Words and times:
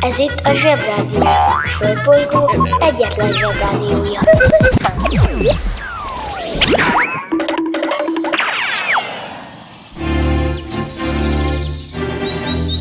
Ez 0.00 0.18
itt 0.18 0.40
a 0.44 0.52
Zsebrádió. 0.54 1.20
A 1.20 1.68
Földbolygó 1.78 2.68
egyetlen 2.80 3.32
Zsebrádiója. 3.36 4.20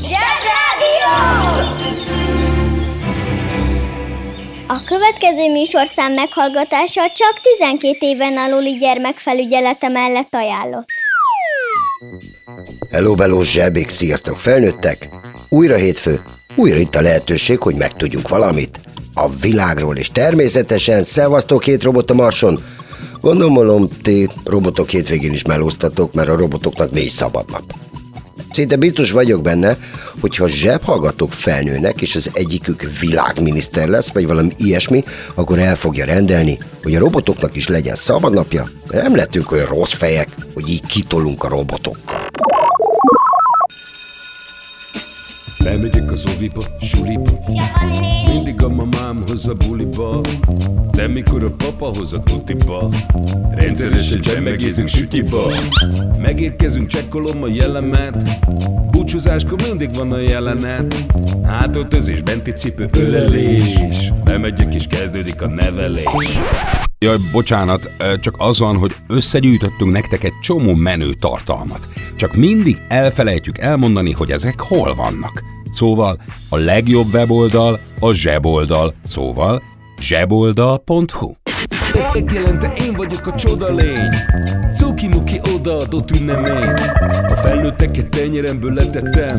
Zsebrádió! 0.07 1.13
A 4.67 4.83
következő 4.85 5.51
műsorszám 5.51 6.13
meghallgatása 6.13 7.01
csak 7.09 7.39
12 7.59 7.97
éven 7.99 8.37
aluli 8.37 8.77
gyermekfelügyelete 8.77 9.87
mellett 9.89 10.35
ajánlott. 10.35 10.87
Hello, 12.91 13.15
beló 13.15 13.41
zsebék, 13.41 13.89
sziasztok, 13.89 14.37
felnőttek! 14.37 15.09
Újra 15.49 15.75
hétfő, 15.75 16.21
újra 16.59 16.77
itt 16.77 16.95
a 16.95 17.01
lehetőség, 17.01 17.61
hogy 17.61 17.75
megtudjunk 17.75 18.29
valamit 18.29 18.79
a 19.13 19.29
világról, 19.29 19.95
és 19.95 20.09
természetesen 20.11 21.03
szevasztok 21.03 21.59
két 21.59 21.83
robot 21.83 22.11
a 22.11 22.13
Marson. 22.13 22.63
Gondolom, 23.21 23.89
ti 24.01 24.29
robotok 24.45 24.89
hétvégén 24.89 25.33
is 25.33 25.43
melóztatok, 25.43 26.13
mert 26.13 26.29
a 26.29 26.35
robotoknak 26.35 26.91
négy 26.91 27.09
szabad 27.09 27.51
nap. 27.51 27.73
Szinte 28.51 28.75
biztos 28.75 29.11
vagyok 29.11 29.41
benne, 29.41 29.77
hogy 30.19 30.35
ha 30.35 30.47
zsebhallgatók 30.47 31.33
felnőnek, 31.33 32.01
és 32.01 32.15
az 32.15 32.29
egyikük 32.33 32.89
világminiszter 32.99 33.87
lesz, 33.87 34.09
vagy 34.09 34.27
valami 34.27 34.51
ilyesmi, 34.57 35.03
akkor 35.35 35.59
el 35.59 35.75
fogja 35.75 36.05
rendelni, 36.05 36.57
hogy 36.83 36.95
a 36.95 36.99
robotoknak 36.99 37.55
is 37.55 37.67
legyen 37.67 37.95
szabadnapja, 37.95 38.69
mert 38.87 39.03
nem 39.03 39.15
lettünk 39.15 39.51
olyan 39.51 39.65
rossz 39.65 39.93
fejek, 39.93 40.29
hogy 40.53 40.69
így 40.69 40.85
kitolunk 40.85 41.43
a 41.43 41.47
robotokkal. 41.47 42.28
Bemegyek 45.69 46.11
az 46.11 46.25
oviba, 46.35 46.63
suliba. 46.81 47.31
Mindig 48.33 48.63
a 48.63 48.69
mamám 48.69 49.17
hoz 49.27 49.47
a 49.47 49.53
buliba 49.53 50.21
De 50.91 51.07
mikor 51.07 51.43
a 51.43 51.51
papa 51.51 51.85
hoz 51.97 52.13
a 52.13 52.19
tutiba 52.19 52.89
Rendszeresen 53.51 54.21
csemmegézünk 54.21 54.87
sütiba. 54.87 55.41
Megérkezünk, 56.21 56.87
csekkolom 56.87 57.43
a 57.43 57.47
jellemet 57.47 58.23
Búcsúzáskor 58.91 59.61
mindig 59.61 59.93
van 59.95 60.11
a 60.11 60.19
jelenet. 60.19 61.05
Hátöltözés, 61.43 62.21
benti 62.21 62.51
cipő, 62.51 62.85
ölelés. 62.97 63.79
Bemegyek 64.23 64.73
és 64.73 64.87
kezdődik 64.87 65.41
a 65.41 65.47
nevelés. 65.47 66.39
Jaj, 66.97 67.17
bocsánat, 67.31 67.91
csak 68.19 68.35
az 68.37 68.59
van, 68.59 68.77
hogy 68.77 68.95
összegyűjtöttünk 69.07 69.91
nektek 69.91 70.23
egy 70.23 70.33
csomó 70.41 70.73
menő 70.73 71.13
tartalmat. 71.13 71.87
Csak 72.15 72.35
mindig 72.35 72.81
elfelejtjük 72.87 73.57
elmondani, 73.57 74.11
hogy 74.11 74.31
ezek 74.31 74.59
hol 74.59 74.95
vannak. 74.95 75.43
Szóval 75.79 76.17
a 76.49 76.57
legjobb 76.57 77.13
weboldal 77.13 77.79
a 77.99 78.13
zseboldal, 78.13 78.93
szóval 79.03 79.61
zseboldal.hu. 79.99 81.31
Megjelente 82.13 82.73
én 82.73 82.88
vagyok 82.99 83.27
a 83.27 83.35
csoda 83.35 83.73
lény. 83.73 84.09
Cuki-muki 84.73 85.41
odaadott 85.55 86.11
ünnemény. 86.11 86.69
A 87.29 87.35
felnőtteket 87.35 88.07
tenyeremből 88.09 88.73
letettem. 88.73 89.37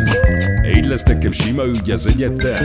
Így 0.77 0.87
lesz 0.87 1.03
nekem 1.03 1.33
sima 1.33 1.65
ügy 1.65 1.91
az 1.91 2.07
egyetem. 2.07 2.65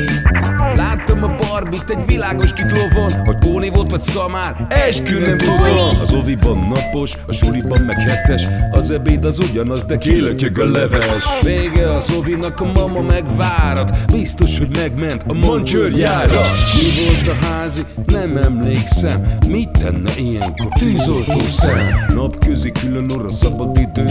Láttam 0.76 1.24
a 1.24 1.36
barbit 1.36 1.90
egy 1.90 2.06
világos 2.06 2.54
kiklovon 2.54 3.12
Hogy 3.26 3.36
Póni 3.36 3.70
volt 3.70 3.92
vagy 3.92 4.02
szamár, 4.02 4.68
eskü 4.70 5.20
nem 5.20 5.38
tudom. 5.38 6.00
Az 6.02 6.14
oviban 6.14 6.58
napos, 6.58 7.18
a 7.28 7.34
suliban 7.34 7.82
meg 7.82 8.00
hetes 8.00 8.44
Az 8.72 8.92
ebéd 8.92 9.26
az 9.26 9.40
ugyanaz, 9.40 9.84
de 9.84 9.98
kilötyög 9.98 10.60
a 10.60 10.66
leves. 10.66 11.42
Vége 11.42 11.92
az 11.92 12.12
ovinak, 12.18 12.62
a 12.62 12.66
mama 12.66 13.02
megvárat 13.02 14.12
Biztos, 14.12 14.58
hogy 14.58 14.78
megment 14.78 15.24
a 15.28 15.34
mancsőrjára 15.34 16.42
Mi 16.74 17.06
volt 17.06 17.28
a 17.28 17.46
házi? 17.46 17.86
Nem 18.06 18.38
emlékszem. 18.38 19.34
Mit 19.48 19.70
tenne 19.70 20.12
ilyenkor? 20.18 20.68
Tűzoltó 20.86 21.40
szem. 21.48 22.06
Napközi 22.14 22.72
külön 22.72 23.06
orra 23.12 23.32
szabad 23.32 23.78
idő. 23.78 24.06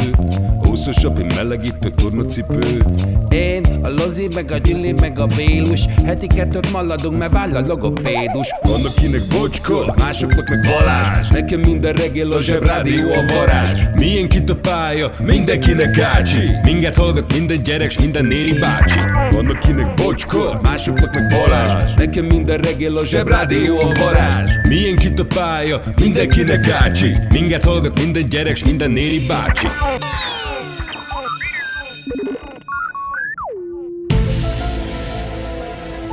Húszosabb, 0.58 1.18
egy 1.18 1.34
melegítő 1.34 1.90
tornacipő. 1.90 2.84
Én, 3.28 3.62
a 3.82 3.88
Lozi, 3.88 4.28
meg 4.34 4.50
a 4.50 4.56
Gyüli, 4.56 4.94
meg 5.00 5.18
a 5.18 5.26
Bélus. 5.26 5.84
Heti 6.04 6.26
kettőt 6.26 6.72
maladunk, 6.72 7.18
mert 7.18 7.32
váll 7.32 7.56
a 7.56 7.60
logopédus. 7.66 8.54
Van 8.62 8.80
akinek 8.84 9.20
bocska, 9.30 9.94
másoknak 9.98 10.48
meg 10.48 10.60
Balázs. 10.60 11.28
Nekem 11.28 11.60
minden 11.60 11.92
reggel 11.92 12.26
a 12.26 12.40
zsebrádió 12.40 13.12
a 13.12 13.32
varázs. 13.34 13.80
Milyen 13.98 14.28
kit 14.28 14.50
a 14.50 14.56
pálya, 14.56 15.12
mindenkinek 15.26 16.00
ácsi. 16.00 16.50
Minket 16.62 16.96
hallgat 16.96 17.32
minden 17.32 17.58
gyerek, 17.58 17.90
s 17.90 17.98
minden 17.98 18.24
néri 18.24 18.58
bácsi. 18.60 18.98
Van 19.30 19.46
akinek 19.46 19.94
bocska, 19.94 20.58
másoknak 20.62 21.14
meg 21.14 21.28
Balázs. 21.28 21.94
Nekem 21.94 22.24
minden 22.24 22.58
reggel 22.58 22.94
a 22.94 23.04
zsebrádió 23.04 23.78
a 23.78 23.92
varázs. 23.98 24.50
Milyen 24.68 24.94
kit 24.94 25.18
a 25.18 25.24
pálya, 25.24 25.82
mindenkinek 26.00 26.63
ácsi 26.72 27.16
Minket 27.32 27.64
hallgat 27.64 27.98
minden 27.98 28.24
gyerek, 28.24 28.56
s 28.56 28.64
minden 28.64 28.90
néri 28.90 29.26
bácsi 29.26 29.66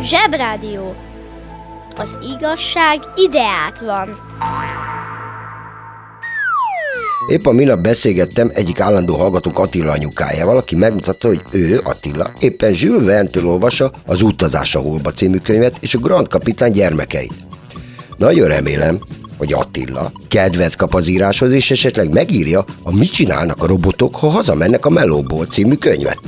Zsebrádió. 0.04 0.96
Az 1.96 2.18
igazság 2.38 3.00
ideát 3.16 3.80
van. 3.80 4.20
Épp 7.28 7.46
a 7.46 7.52
minap 7.52 7.80
beszélgettem 7.80 8.50
egyik 8.54 8.80
állandó 8.80 9.16
hallgatónk 9.16 9.60
Attila 9.60 9.92
anyukájával, 9.92 10.58
aki 10.58 10.76
megmutatta, 10.76 11.28
hogy 11.28 11.42
ő, 11.52 11.82
Attila, 11.84 12.32
éppen 12.40 12.72
Jules 12.76 13.04
Verne-től 13.04 13.48
olvassa 13.48 13.92
az 14.06 14.22
Utazás 14.22 14.76
a 14.76 14.80
Holba 14.80 15.12
című 15.12 15.38
könyvet 15.38 15.78
és 15.80 15.96
a 15.96 16.00
Grand 16.00 16.28
Kapitány 16.28 16.72
gyermekeit. 16.72 17.34
Nagyon 18.18 18.48
remélem, 18.48 19.00
hogy 19.42 19.54
Attila 19.54 20.12
kedvet 20.28 20.76
kap 20.76 20.94
az 20.94 21.08
íráshoz, 21.08 21.52
és 21.52 21.72
esetleg 21.72 22.10
megírja 22.10 22.66
a 22.84 22.96
Mit 22.96 23.12
csinálnak 23.12 23.64
a 23.64 23.66
robotok, 23.66 24.16
ha 24.16 24.30
hazamennek 24.30 24.86
a 24.86 24.90
Melóból 24.90 25.46
című 25.46 25.74
könyvet. 25.74 26.20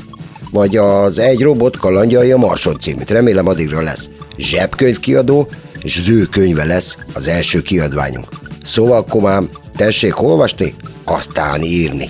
Vagy 0.51 0.77
az 0.77 1.17
Egy 1.19 1.41
robot 1.41 1.77
kalandjai 1.77 2.31
a 2.31 2.37
Marson 2.37 2.79
címűt. 2.79 3.11
Remélem 3.11 3.47
addigra 3.47 3.81
lesz 3.81 4.09
zsebkönyvkiadó, 4.37 5.49
és 5.81 5.97
az 5.97 6.09
ő 6.09 6.23
könyve 6.25 6.63
lesz 6.63 6.97
az 7.13 7.27
első 7.27 7.61
kiadványunk. 7.61 8.27
Szóval, 8.63 9.05
komám, 9.05 9.49
tessék 9.75 10.21
olvasni, 10.21 10.73
aztán 11.03 11.61
írni. 11.61 12.09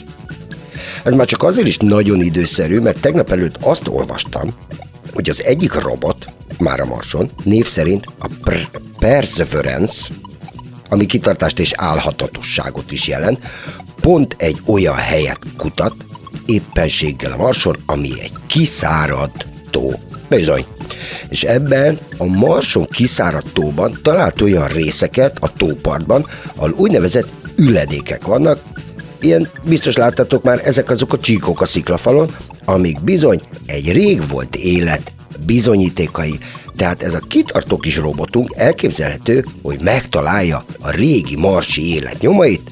Ez 1.04 1.14
már 1.14 1.26
csak 1.26 1.44
azért 1.44 1.68
is 1.68 1.78
nagyon 1.78 2.22
időszerű, 2.22 2.80
mert 2.80 3.00
tegnap 3.00 3.32
előtt 3.32 3.58
azt 3.62 3.88
olvastam, 3.88 4.54
hogy 5.14 5.30
az 5.30 5.44
egyik 5.44 5.74
robot, 5.74 6.26
már 6.60 6.80
a 6.80 6.86
Marson, 6.86 7.32
név 7.44 7.66
szerint 7.66 8.06
a 8.20 8.28
Pr- 8.44 8.82
Perseverance, 9.00 10.14
ami 10.94 11.06
kitartást 11.06 11.60
és 11.60 11.72
álhatatosságot 11.76 12.92
is 12.92 13.08
jelent, 13.08 13.40
pont 14.02 14.36
egy 14.38 14.62
olyan 14.66 14.96
helyet 14.96 15.40
kutat, 15.58 15.96
éppenséggel 16.46 17.32
a 17.32 17.38
Marson, 17.38 17.76
ami 17.86 18.10
egy 18.22 18.32
kiszáradt 18.48 19.46
tó. 19.70 19.92
Bizony. 20.30 20.66
És 21.30 21.44
ebben 21.44 22.00
a 22.18 22.26
Marson 22.26 22.86
kiszáradt 22.86 23.54
tóban 23.54 24.00
talált 24.02 24.42
olyan 24.42 24.68
részeket 24.68 25.38
a 25.40 25.54
tópartban, 25.54 26.28
ahol 26.56 26.74
úgynevezett 26.78 27.28
üledékek 27.56 28.26
vannak, 28.26 28.62
ilyen 29.22 29.50
biztos 29.64 29.96
láttatok 29.96 30.44
már, 30.44 30.62
ezek 30.64 30.90
azok 30.90 31.14
a 31.14 31.20
csíkok 31.20 31.62
a 31.62 31.66
sziklafalon, 31.66 32.36
amik 32.66 33.04
bizony 33.04 33.42
egy 33.66 33.92
rég 33.92 34.28
volt 34.28 34.56
élet 34.56 35.12
bizonyítékai. 35.46 36.40
Tehát 36.78 37.04
ez 37.04 37.14
a 37.14 37.20
kitartó 37.28 37.78
kis 37.78 37.98
robotunk 37.98 38.54
elképzelhető, 38.56 39.46
hogy 39.62 39.82
megtalálja 39.82 40.66
a 40.80 40.92
régi 40.92 41.36
marsi 41.36 41.94
élet 41.94 42.22
nyomait, 42.22 42.72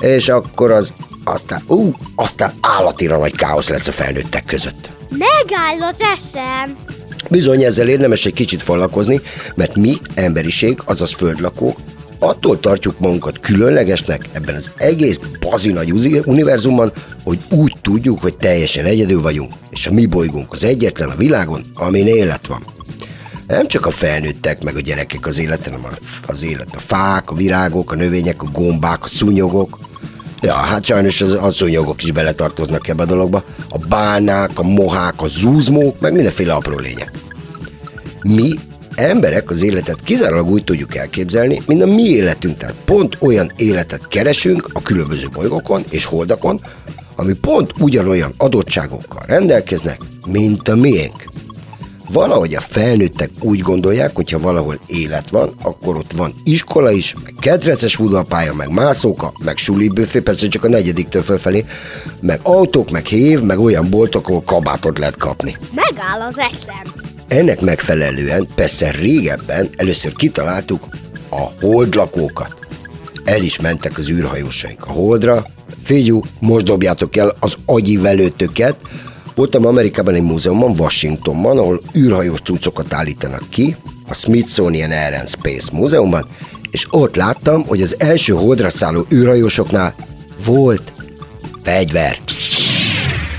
és 0.00 0.28
akkor 0.28 0.70
az 0.70 0.92
aztán, 1.24 1.62
ú, 1.66 1.92
aztán 2.14 2.52
állatira 2.60 3.18
nagy 3.18 3.36
káosz 3.36 3.68
lesz 3.68 3.88
a 3.88 3.92
felnőttek 3.92 4.44
között. 4.44 4.90
Megáll 5.08 5.88
az 5.90 6.00
eszem. 6.00 6.76
Bizony 7.30 7.62
ezzel 7.62 7.88
érdemes 7.88 8.24
egy 8.24 8.32
kicsit 8.32 8.62
foglalkozni, 8.62 9.20
mert 9.54 9.76
mi, 9.76 9.96
emberiség, 10.14 10.80
azaz 10.84 11.12
földlakók, 11.12 11.78
attól 12.18 12.60
tartjuk 12.60 12.98
magunkat 12.98 13.40
különlegesnek 13.40 14.28
ebben 14.32 14.54
az 14.54 14.70
egész 14.76 15.20
bazina 15.40 15.80
univerzumban, 16.24 16.92
hogy 17.24 17.38
úgy 17.50 17.76
tudjuk, 17.82 18.20
hogy 18.20 18.36
teljesen 18.36 18.84
egyedül 18.84 19.20
vagyunk, 19.20 19.52
és 19.70 19.86
a 19.86 19.92
mi 19.92 20.06
bolygónk 20.06 20.52
az 20.52 20.64
egyetlen 20.64 21.08
a 21.08 21.16
világon, 21.16 21.64
amin 21.74 22.06
élet 22.06 22.46
van. 22.46 22.64
Nem 23.48 23.66
csak 23.66 23.86
a 23.86 23.90
felnőttek, 23.90 24.64
meg 24.64 24.76
a 24.76 24.80
gyerekek 24.80 25.26
az 25.26 25.38
életen, 25.38 25.72
hanem 25.72 25.96
az 26.26 26.44
élet 26.44 26.76
a 26.76 26.78
fák, 26.78 27.30
a 27.30 27.34
virágok, 27.34 27.92
a 27.92 27.94
növények, 27.94 28.42
a 28.42 28.50
gombák, 28.52 29.04
a 29.04 29.06
szúnyogok. 29.06 29.78
Ja, 30.40 30.54
hát 30.54 30.84
sajnos 30.84 31.20
az, 31.20 31.54
szúnyogok 31.54 32.02
is 32.02 32.10
beletartoznak 32.10 32.88
ebbe 32.88 33.02
a 33.02 33.06
dologba. 33.06 33.44
A 33.68 33.78
bálnák, 33.78 34.58
a 34.58 34.62
mohák, 34.62 35.22
a 35.22 35.26
zúzmók, 35.26 36.00
meg 36.00 36.12
mindenféle 36.12 36.52
apró 36.52 36.78
lények. 36.78 37.12
Mi, 38.22 38.54
emberek 38.94 39.50
az 39.50 39.62
életet 39.62 40.02
kizárólag 40.04 40.50
úgy 40.50 40.64
tudjuk 40.64 40.96
elképzelni, 40.96 41.62
mint 41.66 41.82
a 41.82 41.86
mi 41.86 42.02
életünk. 42.02 42.56
Tehát 42.56 42.74
pont 42.84 43.16
olyan 43.20 43.52
életet 43.56 44.08
keresünk 44.08 44.70
a 44.72 44.82
különböző 44.82 45.28
bolygókon 45.32 45.84
és 45.90 46.04
holdakon, 46.04 46.60
ami 47.16 47.32
pont 47.32 47.72
ugyanolyan 47.78 48.34
adottságokkal 48.36 49.22
rendelkeznek, 49.26 50.00
mint 50.26 50.68
a 50.68 50.76
miénk. 50.76 51.24
Valahogy 52.08 52.54
a 52.54 52.60
felnőttek 52.60 53.30
úgy 53.40 53.60
gondolják, 53.60 54.14
hogyha 54.14 54.38
valahol 54.38 54.78
élet 54.86 55.30
van, 55.30 55.54
akkor 55.62 55.96
ott 55.96 56.12
van 56.12 56.34
iskola 56.44 56.90
is, 56.90 57.14
meg 57.24 57.34
kedreces 57.40 57.94
futballpálya, 57.94 58.54
meg 58.54 58.70
mászóka, 58.70 59.32
meg 59.44 59.56
sulibőfé, 59.56 60.20
persze 60.20 60.48
csak 60.48 60.64
a 60.64 60.68
negyediktől 60.68 61.22
fölfelé, 61.22 61.64
meg 62.20 62.40
autók, 62.42 62.90
meg 62.90 63.06
hév, 63.06 63.40
meg 63.40 63.58
olyan 63.58 63.90
boltok, 63.90 64.28
ahol 64.28 64.42
kabátot 64.42 64.98
lehet 64.98 65.16
kapni. 65.16 65.56
Megáll 65.74 66.20
az 66.20 66.38
eszem. 66.38 66.92
Ennek 67.28 67.60
megfelelően 67.60 68.48
persze 68.54 68.90
régebben 68.90 69.68
először 69.76 70.12
kitaláltuk 70.12 70.86
a 71.28 71.50
holdlakókat. 71.60 72.54
El 73.24 73.42
is 73.42 73.60
mentek 73.60 73.98
az 73.98 74.08
űrhajósaink 74.10 74.86
a 74.86 74.92
holdra. 74.92 75.46
Figyú, 75.82 76.22
most 76.40 76.64
dobjátok 76.64 77.16
el 77.16 77.36
az 77.40 77.56
agyi 77.64 77.96
velőtöket. 77.96 78.76
Voltam 79.38 79.66
Amerikában 79.66 80.14
egy 80.14 80.22
múzeumban, 80.22 80.74
Washingtonban, 80.78 81.58
ahol 81.58 81.80
űrhajós 81.96 82.40
cuccokat 82.40 82.92
állítanak 82.92 83.48
ki, 83.50 83.76
a 84.08 84.14
Smithsonian 84.14 84.90
Air 84.90 85.14
and 85.14 85.28
Space 85.28 85.68
Múzeumban, 85.72 86.26
és 86.70 86.86
ott 86.90 87.16
láttam, 87.16 87.66
hogy 87.66 87.82
az 87.82 87.96
első 87.98 88.32
holdra 88.32 88.70
szálló 88.70 89.06
űrhajósoknál 89.12 89.94
volt 90.44 90.92
fegyver. 91.62 92.18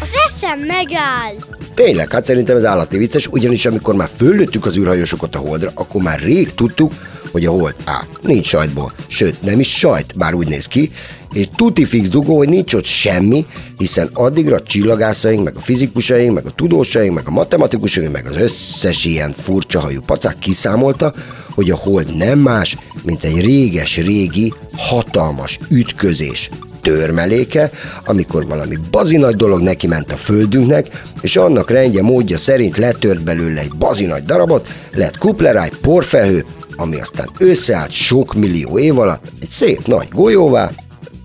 Az 0.02 0.12
eszem 0.26 0.60
megáll. 0.60 1.34
Tényleg, 1.74 2.12
hát 2.12 2.26
szerintem 2.26 2.58
ez 2.58 2.66
állati 2.66 2.98
vicces, 2.98 3.28
ugyanis 3.28 3.66
amikor 3.66 3.96
már 3.96 4.10
föllőttük 4.16 4.66
az 4.66 4.78
űrhajósokat 4.78 5.36
a 5.36 5.40
holdra, 5.40 5.72
akkor 5.76 6.02
már 6.02 6.20
rég 6.20 6.54
tudtuk, 6.54 6.94
hogy 7.32 7.46
a 7.46 7.52
hold 7.52 7.76
A. 7.86 8.06
Nincs 8.22 8.48
sajtból, 8.48 8.94
sőt, 9.08 9.42
nem 9.42 9.60
is 9.60 9.78
sajt, 9.78 10.18
bár 10.18 10.34
úgy 10.34 10.48
néz 10.48 10.66
ki, 10.66 10.92
és 11.34 11.46
tuti 11.56 11.86
fix 11.86 12.10
dugó, 12.10 12.38
hogy 12.38 12.50
nincs 12.50 12.74
ott 12.74 12.86
semmi, 12.86 13.46
hiszen 13.78 14.10
addigra 14.14 14.56
a 14.56 14.60
csillagászaink, 14.60 15.44
meg 15.44 15.56
a 15.56 15.60
fizikusaink, 15.60 16.34
meg 16.34 16.46
a 16.46 16.52
tudósaink, 16.56 17.16
meg 17.16 17.28
a 17.28 17.32
matematikusaink, 17.32 18.12
meg 18.12 18.28
az 18.28 18.36
összes 18.36 19.06
ilyen 19.06 19.32
furcsa 19.32 19.80
hajú 19.80 20.02
pacák 20.02 20.40
kiszámolta, 20.40 21.14
hogy 21.50 21.72
a 21.72 21.76
hold 21.76 22.16
nem 22.18 22.40
más, 22.40 22.78
mint 23.04 23.24
egy 23.24 23.42
réges-régi, 23.42 24.54
hatalmas 24.78 25.60
ütközés 25.70 26.50
törmeléke, 26.82 27.72
amikor 28.06 28.48
valami 28.48 28.76
bazinagy 28.92 29.36
dolog 29.36 29.62
neki 29.62 29.88
ment 29.88 30.12
a 30.12 30.18
földünknek, 30.18 31.04
és 31.22 31.36
annak 31.36 31.70
rendje 31.70 32.02
módja 32.02 32.38
szerint 32.38 32.78
letört 32.78 33.24
belőle 33.24 33.62
egy 33.62 33.72
bazinagy 33.78 34.24
darabot, 34.24 34.68
lett 34.94 35.18
kupleráj, 35.18 35.70
porfelhő, 35.82 36.46
ami 36.76 37.00
aztán 37.00 37.30
összeállt 37.38 37.92
sok 37.92 38.34
millió 38.34 38.80
év 38.80 39.00
alatt 39.00 39.32
egy 39.42 39.50
szép 39.50 39.88
nagy 39.88 40.08
golyóvá, 40.12 40.72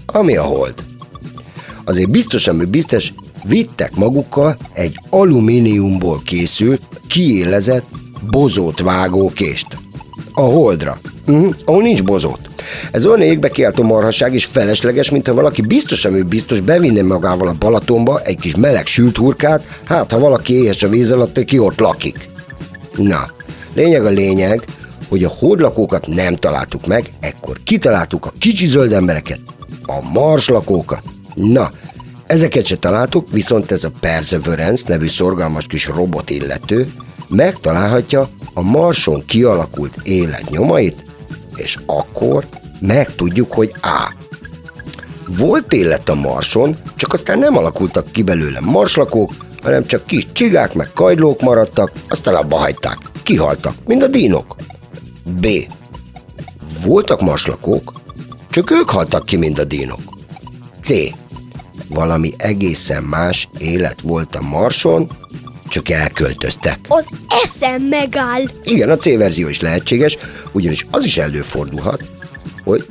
ami 0.06 0.36
a 0.36 0.42
hold. 0.42 0.84
Azért 1.84 2.10
biztosan, 2.10 2.56
hogy 2.56 2.68
biztos, 2.68 3.12
vittek 3.44 3.94
magukkal 3.94 4.56
egy 4.72 4.98
alumíniumból 5.10 6.22
készült, 6.24 6.82
kiélezett 7.08 7.86
bozót 8.30 8.80
vágókést. 8.80 9.66
A 10.32 10.40
holdra, 10.40 11.00
uh-huh, 11.26 11.54
ahol 11.64 11.82
nincs 11.82 12.02
bozót. 12.02 12.50
Ez 12.90 13.06
olyan 13.06 13.22
égbe 13.22 13.48
kiáltó 13.48 13.82
marhaság 13.82 14.34
és 14.34 14.44
felesleges, 14.44 15.10
mintha 15.10 15.34
valaki 15.34 15.62
biztosan 15.62 16.14
ő 16.14 16.22
biztos 16.22 16.60
bevinne 16.60 17.02
magával 17.02 17.48
a 17.48 17.54
Balatonba 17.58 18.20
egy 18.20 18.38
kis 18.38 18.56
meleg 18.56 18.86
sült 18.86 19.16
hurkát, 19.16 19.80
hát 19.84 20.12
ha 20.12 20.18
valaki 20.18 20.54
éhes 20.54 20.82
a 20.82 20.88
víz 20.88 21.10
alatt, 21.10 21.44
ki 21.44 21.58
ott 21.58 21.78
lakik. 21.78 22.28
Na, 22.96 23.26
lényeg 23.74 24.04
a 24.04 24.10
lényeg, 24.10 24.64
hogy 25.08 25.24
a 25.24 25.34
hódlakókat 25.38 26.06
nem 26.06 26.36
találtuk 26.36 26.86
meg, 26.86 27.12
ekkor 27.20 27.56
kitaláltuk 27.64 28.26
a 28.26 28.32
kicsi 28.38 28.66
zöld 28.66 28.92
embereket, 28.92 29.40
a 29.86 30.10
marslakókat. 30.12 31.02
Na, 31.34 31.70
ezeket 32.26 32.66
se 32.66 32.76
találtuk, 32.76 33.30
viszont 33.30 33.72
ez 33.72 33.84
a 33.84 33.90
Perseverance 34.00 34.84
nevű 34.88 35.08
szorgalmas 35.08 35.66
kis 35.66 35.86
robot 35.86 36.30
illető 36.30 36.92
megtalálhatja 37.28 38.28
a 38.54 38.60
Marson 38.60 39.24
kialakult 39.26 39.96
élet 40.02 40.50
nyomait, 40.50 41.04
és 41.56 41.78
akkor 41.86 42.46
megtudjuk, 42.80 43.52
hogy 43.52 43.72
A. 43.82 44.12
Volt 45.38 45.72
élet 45.72 46.08
a 46.08 46.14
Marson, 46.14 46.76
csak 46.96 47.12
aztán 47.12 47.38
nem 47.38 47.56
alakultak 47.56 48.12
ki 48.12 48.22
belőle 48.22 48.60
marslakók, 48.60 49.34
hanem 49.62 49.86
csak 49.86 50.06
kis 50.06 50.26
csigák 50.32 50.74
meg 50.74 50.90
kajdlók 50.92 51.40
maradtak, 51.40 51.92
aztán 52.08 52.34
abba 52.34 52.56
hagyták. 52.56 52.98
Kihaltak, 53.22 53.74
mint 53.86 54.02
a 54.02 54.06
dínok. 54.06 54.56
B. 55.40 55.46
Voltak 56.84 57.20
marslakók, 57.20 57.92
csak 58.54 58.70
ők 58.70 58.90
haltak 58.90 59.26
ki, 59.26 59.36
mint 59.36 59.58
a 59.58 59.64
dínok. 59.64 60.00
C. 60.82 60.92
Valami 61.88 62.32
egészen 62.36 63.02
más 63.02 63.48
élet 63.58 64.00
volt 64.00 64.36
a 64.36 64.42
Marson, 64.42 65.10
csak 65.68 65.88
elköltöztek. 65.88 66.78
Az 66.88 67.06
eszem 67.44 67.82
megáll. 67.82 68.42
Igen, 68.64 68.90
a 68.90 68.96
C 68.96 69.16
verzió 69.16 69.48
is 69.48 69.60
lehetséges, 69.60 70.18
ugyanis 70.52 70.86
az 70.90 71.04
is 71.04 71.16
előfordulhat, 71.16 72.04
hogy 72.64 72.86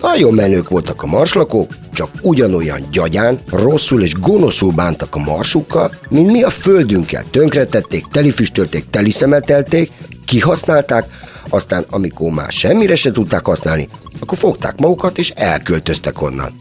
nagyon 0.00 0.34
menők 0.34 0.68
voltak 0.68 1.02
a 1.02 1.06
marslakók, 1.06 1.72
csak 1.92 2.10
ugyanolyan 2.20 2.80
gyagyán, 2.90 3.40
rosszul 3.46 4.02
és 4.02 4.14
gonoszul 4.14 4.72
bántak 4.72 5.14
a 5.14 5.18
marsukkal, 5.18 5.94
mint 6.08 6.30
mi 6.30 6.42
a 6.42 6.50
földünkkel. 6.50 7.24
Tönkretették, 7.30 8.04
telifüstölték, 8.10 8.84
teliszemetelték, 8.90 9.90
kihasználták, 10.24 11.06
aztán 11.54 11.86
amikor 11.90 12.32
már 12.32 12.52
semmire 12.52 12.94
se 12.94 13.10
tudták 13.10 13.44
használni, 13.44 13.88
akkor 14.20 14.38
fogták 14.38 14.78
magukat 14.78 15.18
és 15.18 15.30
elköltöztek 15.30 16.22
onnan. 16.22 16.56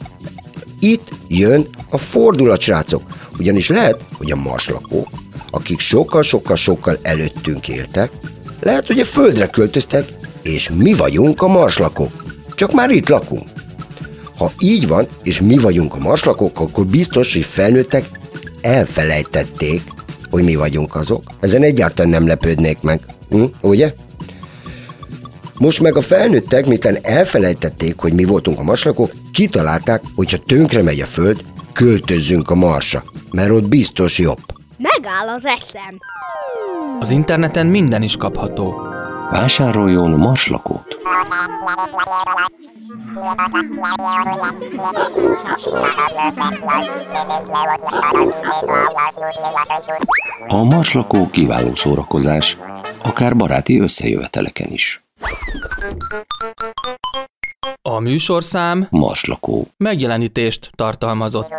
Itt 0.80 1.08
jön 1.28 1.68
a 1.90 1.98
fordulat, 1.98 2.62
srácok, 2.62 3.04
ugyanis 3.40 3.68
lehet, 3.70 4.00
hogy 4.18 4.32
a 4.32 4.36
marslakók, 4.36 5.08
akik 5.50 5.80
sokkal-sokkal-sokkal 5.80 7.00
előttünk 7.02 7.68
éltek, 7.68 8.12
lehet, 8.60 8.88
hogy 8.88 9.00
a 9.00 9.06
földre 9.06 9.48
költöztek, 9.48 10.08
és 10.42 10.70
mi 10.70 10.94
vagyunk 10.94 11.42
a 11.42 11.48
marslakók. 11.48 12.24
Csak 12.56 12.72
már 12.72 12.90
itt 12.92 13.10
lakunk. 13.10 13.48
Ha 14.38 14.52
így 14.60 14.88
van, 14.88 15.08
és 15.24 15.42
mi 15.42 15.58
vagyunk 15.58 15.96
a 15.96 16.00
marslakók, 16.00 16.60
akkor 16.60 16.86
biztos, 16.86 17.34
hogy 17.34 17.46
felnőttek 17.46 18.10
elfelejtették, 18.62 19.82
hogy 20.30 20.44
mi 20.44 20.56
vagyunk 20.56 20.96
azok. 20.96 21.24
Ezen 21.40 21.64
egyáltalán 21.64 22.12
nem 22.12 22.28
lepődnék 22.28 22.82
meg. 22.82 23.00
Hm? 23.30 23.44
Ugye? 23.62 23.94
Most 25.60 25.82
meg 25.82 25.96
a 25.96 26.02
felnőttek, 26.02 26.66
miután 26.66 26.98
elfelejtették, 27.02 28.00
hogy 28.00 28.14
mi 28.14 28.24
voltunk 28.24 28.60
a 28.60 28.64
marslakók, 28.64 29.12
kitalálták, 29.34 30.02
hogy 30.16 30.32
ha 30.32 30.38
tönkre 30.38 30.82
megy 30.82 31.00
a 31.00 31.06
föld, 31.06 31.44
költözzünk 31.74 32.50
a 32.50 32.56
marsra, 32.56 33.04
mert 33.32 33.52
ott 33.52 33.68
biztos 33.68 34.20
jobb. 34.20 34.40
Megáll 34.78 35.28
az 35.28 35.46
eszem. 35.46 36.00
Az 37.00 37.10
interneten 37.10 37.68
minden 37.68 38.02
is 38.02 38.18
kapható. 38.18 38.82
Vásároljon 39.32 40.10
marslakót. 40.10 40.98
A 50.48 50.64
marslakó 50.64 51.30
kiváló 51.30 51.76
szórakozás, 51.76 52.58
akár 53.02 53.36
baráti 53.36 53.80
összejöveteleken 53.80 54.72
is. 54.72 55.03
A 57.82 58.00
műsorszám 58.00 58.88
Marslakó. 58.90 59.68
megjelenítést 59.78 60.70
tartalmazott. 60.76 61.52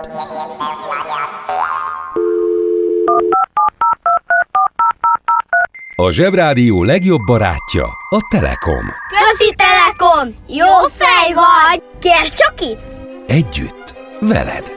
A 5.96 6.10
Zsebrádió 6.10 6.82
legjobb 6.82 7.20
barátja 7.26 7.84
a 8.08 8.18
Telekom. 8.30 8.86
Közi 9.08 9.54
Telekom! 9.56 10.34
Jó 10.46 10.88
fej 10.90 11.32
vagy! 11.34 11.82
Kérd 11.98 12.32
csak 12.32 12.60
itt! 12.60 12.80
Együtt, 13.26 13.94
veled. 14.20 14.72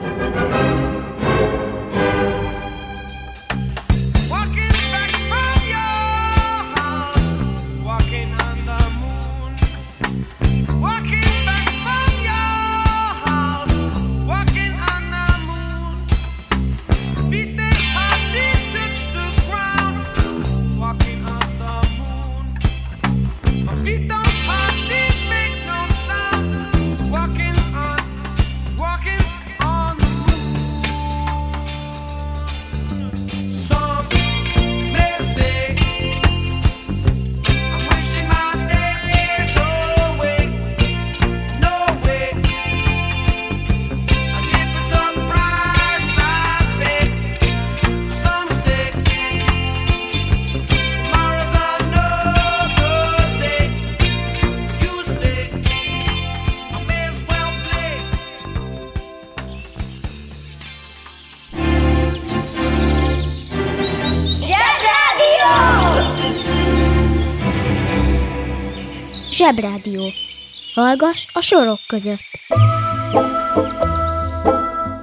Hallgass 70.78 71.26
a 71.32 71.40
sorok 71.40 71.78
között. 71.88 72.18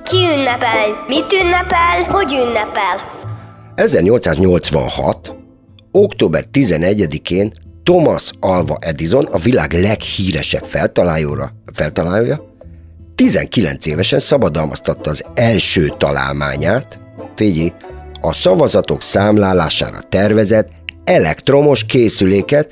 Ki 0.03 0.17
ünnepel? 0.17 1.05
Mit 1.07 1.33
ünnepel? 1.33 2.03
Hogy 2.07 2.33
ünnepel? 2.33 3.11
1886. 3.75 5.35
október 5.91 6.45
11-én 6.53 7.51
Thomas 7.83 8.31
Alva 8.39 8.77
Edison, 8.79 9.25
a 9.25 9.37
világ 9.37 9.73
leghíresebb 9.73 10.63
feltalálóra, 10.63 11.51
feltalálója, 11.73 12.57
19 13.15 13.85
évesen 13.85 14.19
szabadalmaztatta 14.19 15.09
az 15.09 15.25
első 15.33 15.87
találmányát, 15.97 16.99
figyelj, 17.35 17.73
a 18.21 18.33
szavazatok 18.33 19.01
számlálására 19.01 19.99
tervezett 20.09 20.69
elektromos 21.03 21.85
készüléket, 21.85 22.71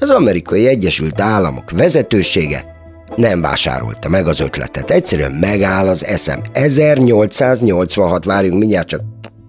az 0.00 0.10
amerikai 0.10 0.66
Egyesült 0.66 1.20
Államok 1.20 1.70
vezetősége 1.70 2.74
nem 3.16 3.40
vásárolta 3.40 4.08
meg 4.08 4.26
az 4.26 4.40
ötletet. 4.40 4.90
Egyszerűen 4.90 5.32
megáll 5.32 5.86
az 5.86 6.04
eszem. 6.04 6.40
1886, 6.52 8.24
várjunk, 8.24 8.58
mindjárt 8.58 8.88
csak 8.88 9.02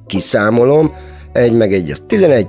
kiszámolom. 0.07 0.93
Egy 1.33 1.53
meg 1.53 1.73
egy, 1.73 1.91
az 1.91 2.03
11, 2.07 2.47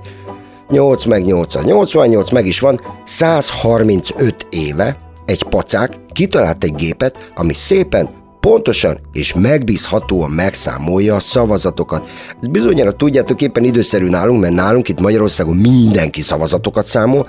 8 0.69 1.05
meg 1.05 1.25
8 1.25 1.55
az 1.55 1.65
88, 1.65 2.31
meg 2.31 2.47
is 2.47 2.61
van. 2.61 2.81
135 3.05 4.47
éve 4.50 4.99
egy 5.25 5.43
pacák 5.43 5.95
kitalált 6.12 6.65
egy 6.65 6.75
gépet, 6.75 7.31
ami 7.35 7.53
szépen, 7.53 8.09
pontosan 8.41 8.99
és 9.12 9.35
megbízhatóan 9.35 10.31
megszámolja 10.31 11.15
a 11.15 11.21
szavazatokat. 11.21 12.09
Ez 12.41 12.49
bizonyára 12.49 12.93
tudjátok 12.93 13.43
éppen 13.43 13.65
időszerű 13.65 14.09
nálunk, 14.09 14.41
mert 14.41 14.55
nálunk 14.55 14.88
itt 14.88 15.00
Magyarországon 15.00 15.57
mindenki 15.57 16.23
szavazatokat 16.23 16.87
számol, 16.87 17.29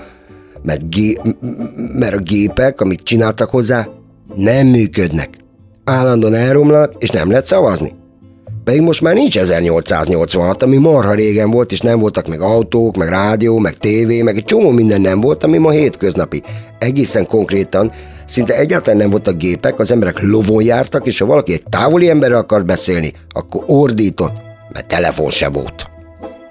mert, 0.62 0.90
gé- 0.90 1.20
mert 1.98 2.14
a 2.14 2.18
gépek, 2.18 2.80
amit 2.80 3.02
csináltak 3.02 3.50
hozzá, 3.50 3.88
nem 4.34 4.66
működnek. 4.66 5.30
Állandóan 5.84 6.34
elromlanak, 6.34 6.94
és 6.98 7.10
nem 7.10 7.28
lehet 7.28 7.46
szavazni. 7.46 7.94
Pedig 8.64 8.80
most 8.82 9.00
már 9.00 9.14
nincs 9.14 9.38
1886, 9.38 10.62
ami 10.62 10.76
marha 10.76 11.12
régen 11.12 11.50
volt, 11.50 11.72
és 11.72 11.80
nem 11.80 11.98
voltak 11.98 12.28
meg 12.28 12.40
autók, 12.40 12.96
meg 12.96 13.08
rádió, 13.08 13.58
meg 13.58 13.74
tévé, 13.74 14.22
meg 14.22 14.36
egy 14.36 14.44
csomó 14.44 14.70
minden 14.70 15.00
nem 15.00 15.20
volt, 15.20 15.44
ami 15.44 15.58
ma 15.58 15.70
hétköznapi. 15.70 16.42
Egészen 16.78 17.26
konkrétan, 17.26 17.92
szinte 18.24 18.56
egyáltalán 18.56 18.98
nem 18.98 19.10
voltak 19.10 19.36
gépek, 19.36 19.78
az 19.78 19.92
emberek 19.92 20.20
lovon 20.20 20.62
jártak, 20.62 21.06
és 21.06 21.18
ha 21.18 21.26
valaki 21.26 21.52
egy 21.52 21.62
távoli 21.70 22.08
emberrel 22.08 22.38
akart 22.38 22.66
beszélni, 22.66 23.12
akkor 23.28 23.62
ordított, 23.66 24.40
mert 24.72 24.88
telefon 24.88 25.30
se 25.30 25.48
volt. 25.48 25.86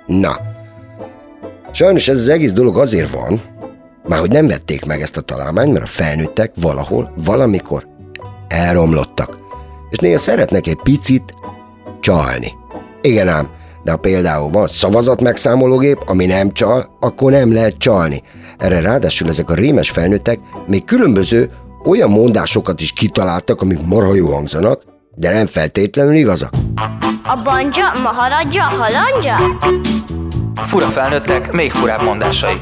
Na, 0.07 0.37
sajnos 1.71 2.07
ez 2.07 2.19
az 2.19 2.27
egész 2.27 2.53
dolog 2.53 2.77
azért 2.77 3.11
van, 3.11 3.41
már 4.07 4.19
hogy 4.19 4.31
nem 4.31 4.47
vették 4.47 4.85
meg 4.85 5.01
ezt 5.01 5.17
a 5.17 5.21
találmányt, 5.21 5.71
mert 5.73 5.85
a 5.85 5.87
felnőttek 5.87 6.51
valahol, 6.61 7.13
valamikor 7.25 7.87
elromlottak. 8.47 9.37
És 9.89 9.97
néha 9.97 10.17
szeretnek 10.17 10.67
egy 10.67 10.79
picit 10.83 11.33
csalni. 11.99 12.53
Igen 13.01 13.27
ám, 13.27 13.49
de 13.83 13.91
ha 13.91 13.97
például 13.97 14.49
van 14.49 14.67
szavazat 14.67 15.21
megszámológép, 15.21 15.97
ami 16.05 16.25
nem 16.25 16.53
csal, 16.53 16.97
akkor 16.99 17.31
nem 17.31 17.53
lehet 17.53 17.77
csalni. 17.77 18.23
Erre 18.57 18.81
ráadásul 18.81 19.27
ezek 19.27 19.49
a 19.49 19.53
rémes 19.53 19.89
felnőttek 19.89 20.39
még 20.67 20.85
különböző 20.85 21.49
olyan 21.85 22.09
mondásokat 22.09 22.81
is 22.81 22.91
kitaláltak, 22.91 23.61
amik 23.61 23.85
marha 23.85 24.15
jó 24.15 24.33
hangzanak, 24.33 24.81
de 25.15 25.33
nem 25.33 25.45
feltétlenül 25.45 26.15
igazak. 26.15 26.53
A 27.23 27.41
banja, 27.43 27.91
maharadja, 28.03 28.63
halandja? 28.63 29.35
Fura 30.55 30.85
felnőttek, 30.85 31.51
még 31.51 31.71
furább 31.71 32.01
mondásai. 32.03 32.61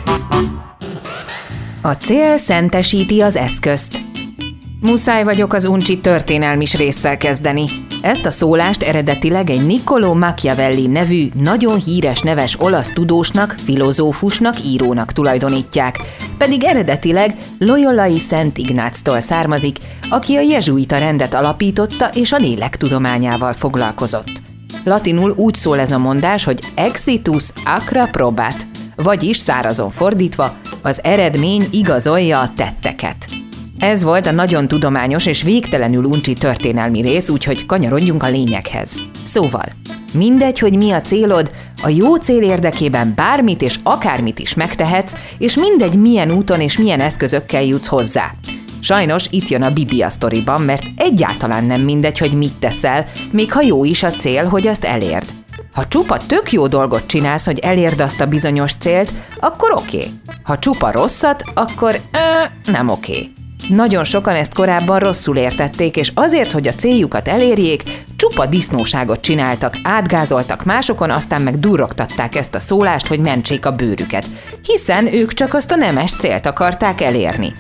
A 1.85 1.97
cél 1.97 2.37
szentesíti 2.37 3.21
az 3.21 3.35
eszközt. 3.35 3.97
Muszáj 4.81 5.23
vagyok 5.23 5.53
az 5.53 5.65
uncsi 5.65 5.99
történelmis 5.99 6.75
résszel 6.75 7.17
kezdeni. 7.17 7.65
Ezt 8.01 8.25
a 8.25 8.29
szólást 8.29 8.81
eredetileg 8.81 9.49
egy 9.49 9.65
Niccolò 9.65 10.13
Machiavelli 10.13 10.87
nevű, 10.87 11.29
nagyon 11.33 11.79
híres 11.79 12.21
neves 12.21 12.59
olasz 12.59 12.89
tudósnak, 12.93 13.55
filozófusnak, 13.63 14.65
írónak 14.65 15.11
tulajdonítják, 15.11 15.99
pedig 16.37 16.63
eredetileg 16.63 17.35
Loyolai 17.59 18.19
Szent 18.19 18.57
Ignáctól 18.57 19.19
származik, 19.19 19.77
aki 20.09 20.35
a 20.35 20.41
jezsuita 20.41 20.97
rendet 20.97 21.33
alapította 21.33 22.09
és 22.13 22.31
a 22.31 22.37
lélek 22.37 22.77
tudományával 22.77 23.53
foglalkozott. 23.53 24.41
Latinul 24.83 25.33
úgy 25.35 25.55
szól 25.55 25.79
ez 25.79 25.91
a 25.91 25.97
mondás, 25.97 26.43
hogy 26.43 26.59
exitus 26.75 27.43
acra 27.65 28.05
probat, 28.11 28.55
vagyis 28.95 29.37
szárazon 29.37 29.91
fordítva, 29.91 30.53
az 30.81 31.03
eredmény 31.03 31.67
igazolja 31.71 32.39
a 32.39 32.51
tetteket. 32.55 33.15
Ez 33.77 34.03
volt 34.03 34.25
a 34.25 34.31
nagyon 34.31 34.67
tudományos 34.67 35.25
és 35.25 35.43
végtelenül 35.43 36.03
uncsi 36.03 36.33
történelmi 36.33 37.01
rész, 37.01 37.29
úgyhogy 37.29 37.65
kanyarodjunk 37.65 38.23
a 38.23 38.29
lényeghez. 38.29 38.91
Szóval, 39.23 39.65
mindegy, 40.13 40.59
hogy 40.59 40.75
mi 40.75 40.91
a 40.91 41.01
célod, 41.01 41.51
a 41.83 41.89
jó 41.89 42.15
cél 42.15 42.41
érdekében 42.41 43.13
bármit 43.15 43.61
és 43.61 43.79
akármit 43.83 44.39
is 44.39 44.53
megtehetsz, 44.53 45.13
és 45.37 45.55
mindegy, 45.55 45.95
milyen 45.95 46.31
úton 46.31 46.61
és 46.61 46.77
milyen 46.77 46.99
eszközökkel 46.99 47.63
jutsz 47.63 47.87
hozzá. 47.87 48.33
Sajnos 48.79 49.27
itt 49.29 49.47
jön 49.47 49.61
a 49.61 49.73
Biblia 49.73 50.09
sztoriban, 50.09 50.61
mert 50.61 50.83
egyáltalán 50.95 51.63
nem 51.63 51.81
mindegy, 51.81 52.17
hogy 52.17 52.33
mit 52.33 52.53
teszel, 52.59 53.05
még 53.31 53.51
ha 53.51 53.61
jó 53.61 53.83
is 53.83 54.03
a 54.03 54.09
cél, 54.09 54.45
hogy 54.45 54.67
azt 54.67 54.83
elérd. 54.83 55.34
Ha 55.75 55.87
csupa 55.87 56.17
tök 56.17 56.51
jó 56.51 56.67
dolgot 56.67 57.05
csinálsz, 57.05 57.45
hogy 57.45 57.59
elérd 57.59 57.99
azt 57.99 58.21
a 58.21 58.25
bizonyos 58.25 58.73
célt, 58.73 59.11
akkor 59.39 59.71
oké. 59.71 60.03
Ha 60.43 60.59
csupa 60.59 60.91
rosszat, 60.91 61.43
akkor 61.53 61.99
ö, 62.11 62.71
nem 62.71 62.89
oké. 62.89 63.31
Nagyon 63.69 64.03
sokan 64.03 64.35
ezt 64.35 64.53
korábban 64.53 64.99
rosszul 64.99 65.37
értették, 65.37 65.97
és 65.97 66.11
azért, 66.13 66.51
hogy 66.51 66.67
a 66.67 66.73
céljukat 66.73 67.27
elérjék, 67.27 67.83
csupa 68.15 68.45
disznóságot 68.45 69.21
csináltak, 69.21 69.77
átgázoltak 69.83 70.63
másokon, 70.63 71.11
aztán 71.11 71.41
meg 71.41 71.57
durrogtatták 71.57 72.35
ezt 72.35 72.55
a 72.55 72.59
szólást, 72.59 73.07
hogy 73.07 73.19
mentsék 73.19 73.65
a 73.65 73.71
bőrüket, 73.71 74.25
hiszen 74.61 75.13
ők 75.13 75.33
csak 75.33 75.53
azt 75.53 75.71
a 75.71 75.75
nemes 75.75 76.11
célt 76.11 76.45
akarták 76.45 77.01
elérni. 77.01 77.53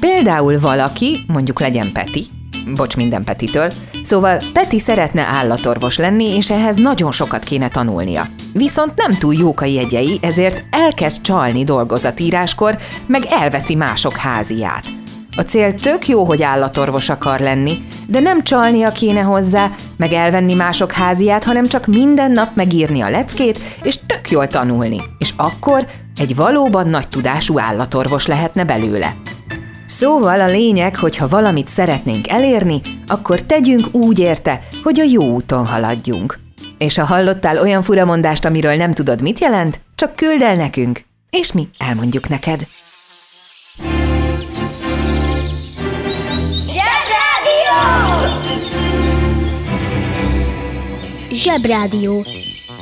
Például 0.00 0.60
valaki, 0.60 1.24
mondjuk 1.26 1.60
legyen 1.60 1.92
Peti, 1.92 2.26
bocs 2.74 2.96
minden 2.96 3.24
Petitől, 3.24 3.72
szóval 4.02 4.40
Peti 4.52 4.78
szeretne 4.78 5.22
állatorvos 5.22 5.96
lenni, 5.96 6.36
és 6.36 6.50
ehhez 6.50 6.76
nagyon 6.76 7.12
sokat 7.12 7.44
kéne 7.44 7.68
tanulnia. 7.68 8.26
Viszont 8.52 8.92
nem 8.96 9.10
túl 9.18 9.34
jók 9.34 9.60
a 9.60 9.64
jegyei, 9.64 10.18
ezért 10.22 10.64
elkezd 10.70 11.20
csalni 11.20 11.64
dolgozatíráskor, 11.64 12.76
meg 13.06 13.22
elveszi 13.30 13.74
mások 13.74 14.16
háziát. 14.16 14.84
A 15.36 15.42
cél 15.42 15.74
tök 15.74 16.08
jó, 16.08 16.24
hogy 16.24 16.42
állatorvos 16.42 17.08
akar 17.08 17.40
lenni, 17.40 17.72
de 18.06 18.20
nem 18.20 18.42
csalnia 18.42 18.92
kéne 18.92 19.20
hozzá, 19.20 19.70
meg 19.96 20.12
elvenni 20.12 20.54
mások 20.54 20.92
háziát, 20.92 21.44
hanem 21.44 21.66
csak 21.66 21.86
minden 21.86 22.30
nap 22.30 22.48
megírni 22.54 23.00
a 23.00 23.10
leckét, 23.10 23.58
és 23.82 23.98
tök 24.06 24.30
jól 24.30 24.46
tanulni. 24.46 25.00
És 25.18 25.32
akkor 25.36 25.86
egy 26.16 26.36
valóban 26.36 26.88
nagy 26.88 27.08
tudású 27.08 27.58
állatorvos 27.58 28.26
lehetne 28.26 28.64
belőle. 28.64 29.14
Szóval 29.92 30.40
a 30.40 30.46
lényeg, 30.46 30.96
hogy 30.96 31.16
ha 31.16 31.28
valamit 31.28 31.66
szeretnénk 31.68 32.28
elérni, 32.28 32.80
akkor 33.06 33.40
tegyünk 33.40 33.94
úgy 33.94 34.18
érte, 34.18 34.60
hogy 34.82 35.00
a 35.00 35.04
jó 35.04 35.22
úton 35.22 35.66
haladjunk. 35.66 36.38
És 36.78 36.96
ha 36.96 37.04
hallottál 37.04 37.58
olyan 37.58 37.82
furamondást, 37.82 38.44
amiről 38.44 38.74
nem 38.74 38.92
tudod, 38.92 39.22
mit 39.22 39.38
jelent, 39.38 39.80
csak 39.94 40.16
küld 40.16 40.42
el 40.42 40.54
nekünk, 40.54 41.04
és 41.30 41.52
mi 41.52 41.68
elmondjuk 41.78 42.28
neked. 42.28 42.66
Zsebrádió. 51.30 52.26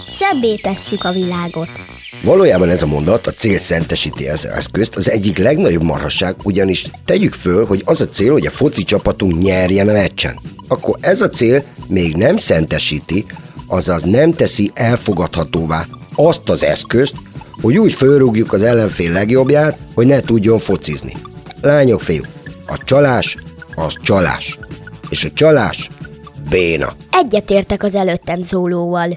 Szebbé 0.07 0.57
tesszük 0.57 1.05
a 1.05 1.12
világot. 1.12 2.00
Valójában 2.23 2.69
ez 2.69 2.83
a 2.83 2.87
mondat, 2.87 3.27
a 3.27 3.31
cél 3.31 3.59
szentesíti 3.59 4.29
az 4.29 4.47
eszközt, 4.47 4.97
az 4.97 5.11
egyik 5.11 5.39
legnagyobb 5.39 5.83
marhasság, 5.83 6.37
ugyanis 6.43 6.87
tegyük 7.05 7.33
föl, 7.33 7.67
hogy 7.67 7.83
az 7.85 8.00
a 8.00 8.07
cél, 8.07 8.33
hogy 8.33 8.47
a 8.47 8.50
foci 8.50 8.83
csapatunk 8.83 9.43
nyerjen 9.43 9.89
a 9.89 9.93
meccsen. 9.93 10.41
Akkor 10.69 10.97
ez 11.00 11.21
a 11.21 11.29
cél 11.29 11.65
még 11.87 12.17
nem 12.17 12.37
szentesíti, 12.37 13.25
azaz 13.67 14.03
nem 14.03 14.33
teszi 14.33 14.71
elfogadhatóvá 14.75 15.87
azt 16.15 16.49
az 16.49 16.65
eszközt, 16.65 17.15
hogy 17.61 17.79
úgy 17.79 17.95
fölrúgjuk 17.95 18.53
az 18.53 18.62
ellenfél 18.62 19.12
legjobbját, 19.12 19.79
hogy 19.95 20.07
ne 20.07 20.21
tudjon 20.21 20.59
focizni. 20.59 21.17
Lányok, 21.61 22.00
fiúk, 22.00 22.27
a 22.67 22.79
csalás 22.85 23.37
az 23.75 23.95
csalás. 24.03 24.59
És 25.09 25.25
a 25.25 25.29
csalás 25.35 25.89
béna. 26.50 26.97
Egyetértek 27.11 27.83
az 27.83 27.95
előttem 27.95 28.43
szólóval. 28.43 29.17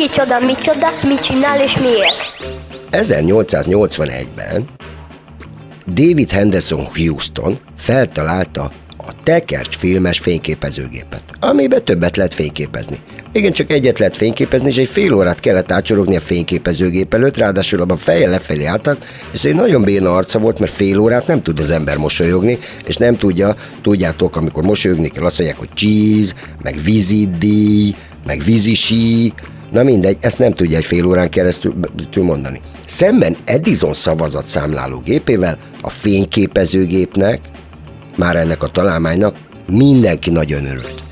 Ki 0.00 0.06
kicsoda, 0.06 0.38
micsoda, 0.38 0.88
mit 1.06 1.20
csinál 1.20 1.60
és 1.60 1.76
miért? 1.76 2.16
1881-ben 2.90 4.68
David 5.86 6.30
Henderson 6.30 6.88
Houston 6.94 7.58
feltalálta 7.76 8.72
a 8.96 9.12
tekercs 9.24 9.76
filmes 9.76 10.18
fényképezőgépet, 10.18 11.22
amiben 11.40 11.84
többet 11.84 12.16
lehet 12.16 12.34
fényképezni. 12.34 12.96
Igen, 13.32 13.52
csak 13.52 13.70
egyet 13.70 13.98
lehet 13.98 14.16
fényképezni, 14.16 14.68
és 14.68 14.76
egy 14.76 14.88
fél 14.88 15.14
órát 15.14 15.40
kellett 15.40 15.72
átcsorogni 15.72 16.16
a 16.16 16.20
fényképezőgép 16.20 17.14
előtt, 17.14 17.36
ráadásul 17.36 17.80
abban 17.80 17.96
fejjel 17.96 18.30
lefelé 18.30 18.64
álltak, 18.64 18.98
és 19.32 19.44
egy 19.44 19.54
nagyon 19.54 19.82
béna 19.82 20.16
arca 20.16 20.38
volt, 20.38 20.58
mert 20.58 20.72
fél 20.72 20.98
órát 20.98 21.26
nem 21.26 21.40
tud 21.40 21.60
az 21.60 21.70
ember 21.70 21.96
mosolyogni, 21.96 22.58
és 22.86 22.96
nem 22.96 23.16
tudja, 23.16 23.54
tudjátok, 23.82 24.36
amikor 24.36 24.62
mosolyogni 24.62 25.08
kell, 25.08 25.24
azt 25.24 25.38
mondják, 25.38 25.58
hogy 25.58 25.70
cheese, 25.74 26.34
meg 26.62 26.82
vízidíj, 26.82 27.94
meg 28.26 28.42
vízisi, 28.44 29.32
Na 29.70 29.82
mindegy, 29.82 30.16
ezt 30.20 30.38
nem 30.38 30.52
tudja 30.52 30.76
egy 30.76 30.84
fél 30.84 31.06
órán 31.06 31.28
keresztül 31.28 31.74
mondani. 32.14 32.60
Szemben 32.86 33.36
Edison 33.44 33.92
szavazatszámláló 33.92 34.98
gépével, 35.04 35.58
a 35.80 35.88
fényképezőgépnek, 35.88 37.40
már 38.16 38.36
ennek 38.36 38.62
a 38.62 38.66
találmánynak 38.66 39.36
mindenki 39.66 40.30
nagyon 40.30 40.64
örült. 40.64 41.04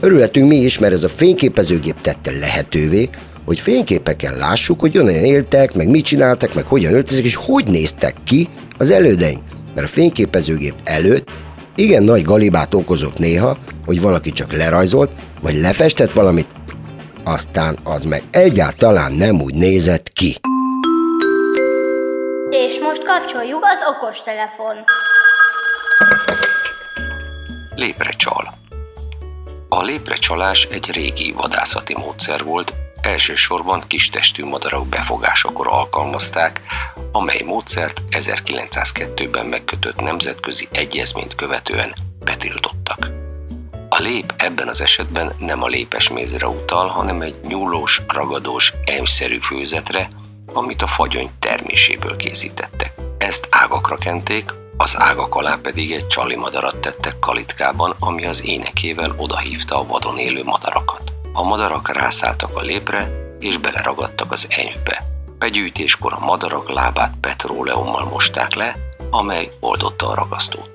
Örülhetünk 0.00 0.48
mi 0.48 0.56
is, 0.56 0.78
mert 0.78 0.92
ez 0.92 1.02
a 1.02 1.08
fényképezőgép 1.08 2.00
tette 2.00 2.30
lehetővé, 2.30 3.08
hogy 3.44 3.60
fényképeken 3.60 4.36
lássuk, 4.36 4.80
hogy 4.80 4.98
onnan 4.98 5.14
éltek, 5.14 5.74
meg 5.74 5.88
mit 5.88 6.04
csináltak, 6.04 6.54
meg 6.54 6.66
hogyan 6.66 6.94
öltözik, 6.94 7.24
és 7.24 7.34
hogy 7.34 7.64
néztek 7.68 8.14
ki 8.24 8.48
az 8.78 8.90
elődeink. 8.90 9.42
Mert 9.74 9.86
a 9.86 9.90
fényképezőgép 9.90 10.74
előtt 10.84 11.30
igen 11.76 12.02
nagy 12.02 12.22
galibát 12.22 12.74
okozott 12.74 13.18
néha, 13.18 13.58
hogy 13.86 14.00
valaki 14.00 14.30
csak 14.30 14.52
lerajzolt, 14.52 15.12
vagy 15.42 15.60
lefestett 15.60 16.12
valamit, 16.12 16.46
aztán 17.24 17.78
az 17.84 18.04
meg 18.04 18.22
egyáltalán 18.30 19.12
nem 19.12 19.40
úgy 19.40 19.54
nézett 19.54 20.08
ki. 20.08 20.36
És 22.50 22.78
most 22.80 23.04
kapcsoljuk 23.04 23.64
az 23.64 23.80
okostelefon. 23.94 24.76
Léprecsal. 27.74 28.60
A 29.68 29.82
léprecsalás 29.82 30.64
egy 30.64 30.90
régi 30.90 31.32
vadászati 31.32 31.96
módszer 31.98 32.44
volt, 32.44 32.74
elsősorban 33.02 33.80
kistestű 33.86 34.44
madarak 34.44 34.86
befogásakor 34.86 35.66
alkalmazták, 35.68 36.60
amely 37.12 37.42
módszert 37.44 38.00
1902-ben 38.10 39.46
megkötött 39.46 40.00
nemzetközi 40.00 40.68
egyezményt 40.72 41.34
követően 41.34 41.92
betiltottak. 42.24 43.21
A 43.98 44.00
lép 44.00 44.34
ebben 44.36 44.68
az 44.68 44.80
esetben 44.80 45.34
nem 45.38 45.62
a 45.62 45.66
lépesmézre 45.66 46.48
utal, 46.48 46.88
hanem 46.88 47.20
egy 47.20 47.34
nyúlós, 47.46 48.00
ragadós, 48.08 48.72
emszerű 48.84 49.38
főzetre, 49.38 50.10
amit 50.52 50.82
a 50.82 50.86
fagyony 50.86 51.30
terméséből 51.38 52.16
készítettek. 52.16 52.94
Ezt 53.18 53.46
ágakra 53.50 53.96
kenték, 53.96 54.50
az 54.76 54.96
ágak 54.98 55.34
alá 55.34 55.58
pedig 55.62 55.92
egy 55.92 56.06
csali 56.06 56.36
madarat 56.36 56.78
tettek 56.78 57.18
kalitkában, 57.18 57.94
ami 57.98 58.24
az 58.24 58.44
énekével 58.44 59.14
odahívta 59.16 59.78
a 59.78 59.86
vadon 59.86 60.18
élő 60.18 60.42
madarakat. 60.44 61.02
A 61.32 61.42
madarak 61.42 61.96
rászálltak 61.96 62.56
a 62.56 62.60
lépre, 62.60 63.10
és 63.40 63.56
beleragadtak 63.56 64.32
az 64.32 64.46
enyvbe. 64.50 65.02
Begyűjtéskor 65.38 66.12
a 66.12 66.24
madarak 66.24 66.70
lábát 66.70 67.14
petróleummal 67.20 68.04
mosták 68.04 68.54
le, 68.54 68.76
amely 69.10 69.50
oldotta 69.60 70.08
a 70.08 70.14
ragasztót. 70.14 70.71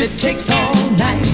It 0.00 0.16
takes 0.16 0.48
all 0.50 0.90
night. 0.92 1.27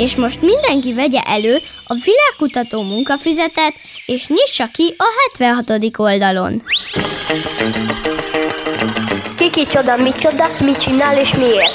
És 0.00 0.16
most 0.16 0.42
mindenki 0.42 0.94
vegye 0.94 1.20
elő 1.20 1.56
a 1.84 1.94
világkutató 2.04 2.82
munkafüzetet, 2.82 3.74
és 4.06 4.28
nyissa 4.28 4.66
ki 4.72 4.94
a 4.96 5.04
76. 5.38 5.98
oldalon. 5.98 6.62
Ki 9.36 9.50
kicsoda, 9.50 9.96
micsoda, 9.96 10.46
mit 10.64 10.76
csinál 10.76 11.18
és 11.18 11.34
miért? 11.34 11.74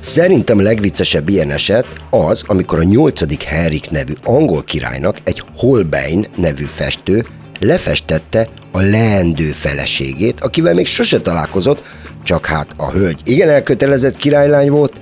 Szerintem 0.00 0.62
legviccesebb 0.62 1.28
ilyen 1.28 1.50
eset 1.50 1.86
az, 2.10 2.44
amikor 2.46 2.78
a 2.78 2.82
nyolcadik 2.82 3.42
Henrik 3.42 3.90
nevű 3.90 4.12
angol 4.24 4.64
királynak 4.64 5.20
egy 5.24 5.42
Holbein 5.56 6.26
nevű 6.36 6.64
festő 6.64 7.26
lefestette 7.60 8.48
a 8.72 8.80
leendő 8.80 9.50
feleségét, 9.50 10.40
akivel 10.40 10.74
még 10.74 10.86
sose 10.86 11.20
találkozott, 11.20 11.82
csak 12.22 12.46
hát 12.46 12.68
a 12.76 12.90
hölgy 12.90 13.20
igen 13.24 13.48
elkötelezett 13.48 14.16
királylány 14.16 14.70
volt, 14.70 15.00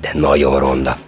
de 0.00 0.10
nagyon 0.14 0.58
ronda. 0.58 1.05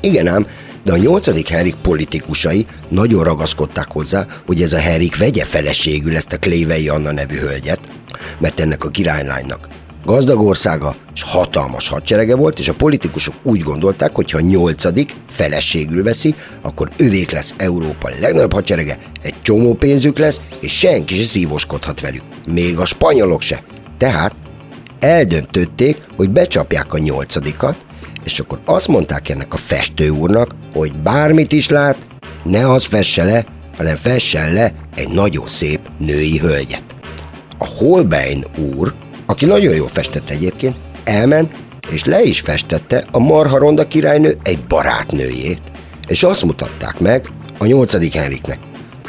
Igen 0.00 0.26
ám, 0.26 0.46
de 0.84 0.92
a 0.92 0.96
nyolcadik 0.96 1.48
Henrik 1.48 1.74
politikusai 1.74 2.66
nagyon 2.88 3.24
ragaszkodták 3.24 3.90
hozzá, 3.90 4.26
hogy 4.46 4.62
ez 4.62 4.72
a 4.72 4.78
Henrik 4.78 5.16
vegye 5.16 5.44
feleségül 5.44 6.16
ezt 6.16 6.32
a 6.32 6.38
Klévei 6.38 6.88
Anna 6.88 7.12
nevű 7.12 7.36
hölgyet, 7.36 7.80
mert 8.38 8.60
ennek 8.60 8.84
a 8.84 8.90
királylánynak 8.90 9.68
gazdag 10.04 10.40
országa 10.40 10.96
és 11.14 11.22
hatalmas 11.22 11.88
hadserege 11.88 12.34
volt, 12.34 12.58
és 12.58 12.68
a 12.68 12.74
politikusok 12.74 13.34
úgy 13.42 13.60
gondolták, 13.60 14.14
hogy 14.14 14.30
ha 14.30 14.38
a 14.38 14.40
nyolcadik 14.40 15.16
feleségül 15.28 16.02
veszi, 16.02 16.34
akkor 16.62 16.90
övék 16.96 17.30
lesz 17.30 17.54
Európa 17.56 18.10
legnagyobb 18.20 18.52
hadserege, 18.52 18.98
egy 19.22 19.34
csomó 19.42 19.74
pénzük 19.74 20.18
lesz, 20.18 20.40
és 20.60 20.78
senki 20.78 21.14
se 21.14 21.24
szívoskodhat 21.24 22.00
velük. 22.00 22.22
Még 22.46 22.78
a 22.78 22.84
spanyolok 22.84 23.40
se. 23.40 23.62
Tehát 23.98 24.34
eldöntötték, 24.98 25.96
hogy 26.16 26.30
becsapják 26.30 26.92
a 26.92 26.98
nyolcadikat, 26.98 27.86
és 28.24 28.38
akkor 28.38 28.60
azt 28.64 28.88
mondták 28.88 29.28
ennek 29.28 29.52
a 29.54 29.56
festő 29.56 30.08
úrnak, 30.08 30.54
hogy 30.72 30.94
bármit 30.94 31.52
is 31.52 31.68
lát, 31.68 31.96
ne 32.42 32.70
az 32.70 32.84
fesse 32.84 33.24
le, 33.24 33.44
hanem 33.76 33.96
fessen 33.96 34.52
le 34.52 34.74
egy 34.94 35.08
nagyon 35.08 35.46
szép 35.46 35.80
női 35.98 36.38
hölgyet. 36.38 36.84
A 37.58 37.66
Holbein 37.66 38.44
úr, 38.74 38.94
aki 39.26 39.46
nagyon 39.46 39.74
jól 39.74 39.88
festett 39.88 40.30
egyébként, 40.30 40.76
elment, 41.04 41.52
és 41.90 42.04
le 42.04 42.22
is 42.22 42.40
festette 42.40 43.04
a 43.10 43.18
Marha 43.18 43.58
Ronda 43.58 43.88
királynő 43.88 44.38
egy 44.42 44.64
barátnőjét, 44.64 45.62
és 46.08 46.22
azt 46.22 46.44
mutatták 46.44 46.98
meg 46.98 47.26
a 47.58 47.66
nyolcadik 47.66 48.14
Henriknek. 48.14 48.58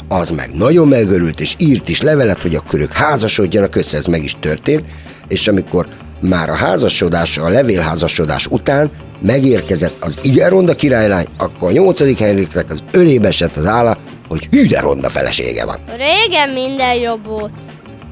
Az 0.07 0.29
meg 0.29 0.51
nagyon 0.53 0.87
megörült, 0.87 1.39
és 1.39 1.55
írt 1.57 1.89
is 1.89 2.01
levelet, 2.01 2.41
hogy 2.41 2.55
akkor 2.55 2.79
ők 2.79 2.91
házasodjanak 2.91 3.75
össze, 3.75 3.97
ez 3.97 4.05
meg 4.05 4.23
is 4.23 4.35
történt, 4.39 4.85
és 5.27 5.47
amikor 5.47 5.87
már 6.21 6.49
a 6.49 6.53
házasodás, 6.53 7.37
a 7.37 7.49
levélházasodás 7.49 8.47
után 8.47 8.91
megérkezett 9.21 10.03
az 10.03 10.17
igen 10.21 10.49
ronda 10.49 10.75
királylány, 10.75 11.25
akkor 11.37 11.69
a 11.69 11.71
nyolcadik 11.71 12.19
Henriknek 12.19 12.71
az 12.71 12.79
ölébe 12.91 13.27
esett 13.27 13.55
az 13.55 13.65
álla, 13.65 13.97
hogy 14.27 14.47
hű 14.51 14.65
de 14.65 14.79
ronda 14.79 15.09
felesége 15.09 15.65
van. 15.65 15.77
Régen 15.87 16.49
minden 16.49 16.95
jobb 16.95 17.25
volt. 17.25 17.53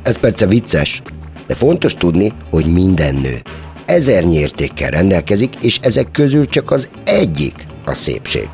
Ez 0.03 0.19
persze 0.19 0.45
vicces, 0.45 1.01
de 1.47 1.55
fontos 1.55 1.93
tudni, 1.93 2.33
hogy 2.49 2.65
minden 2.65 3.15
nő 3.15 3.41
ezernyi 3.85 4.35
értékkel 4.35 4.89
rendelkezik, 4.89 5.53
és 5.61 5.79
ezek 5.81 6.11
közül 6.11 6.47
csak 6.47 6.71
az 6.71 6.89
egyik 7.05 7.53
a 7.85 7.93
szépség. 7.93 8.49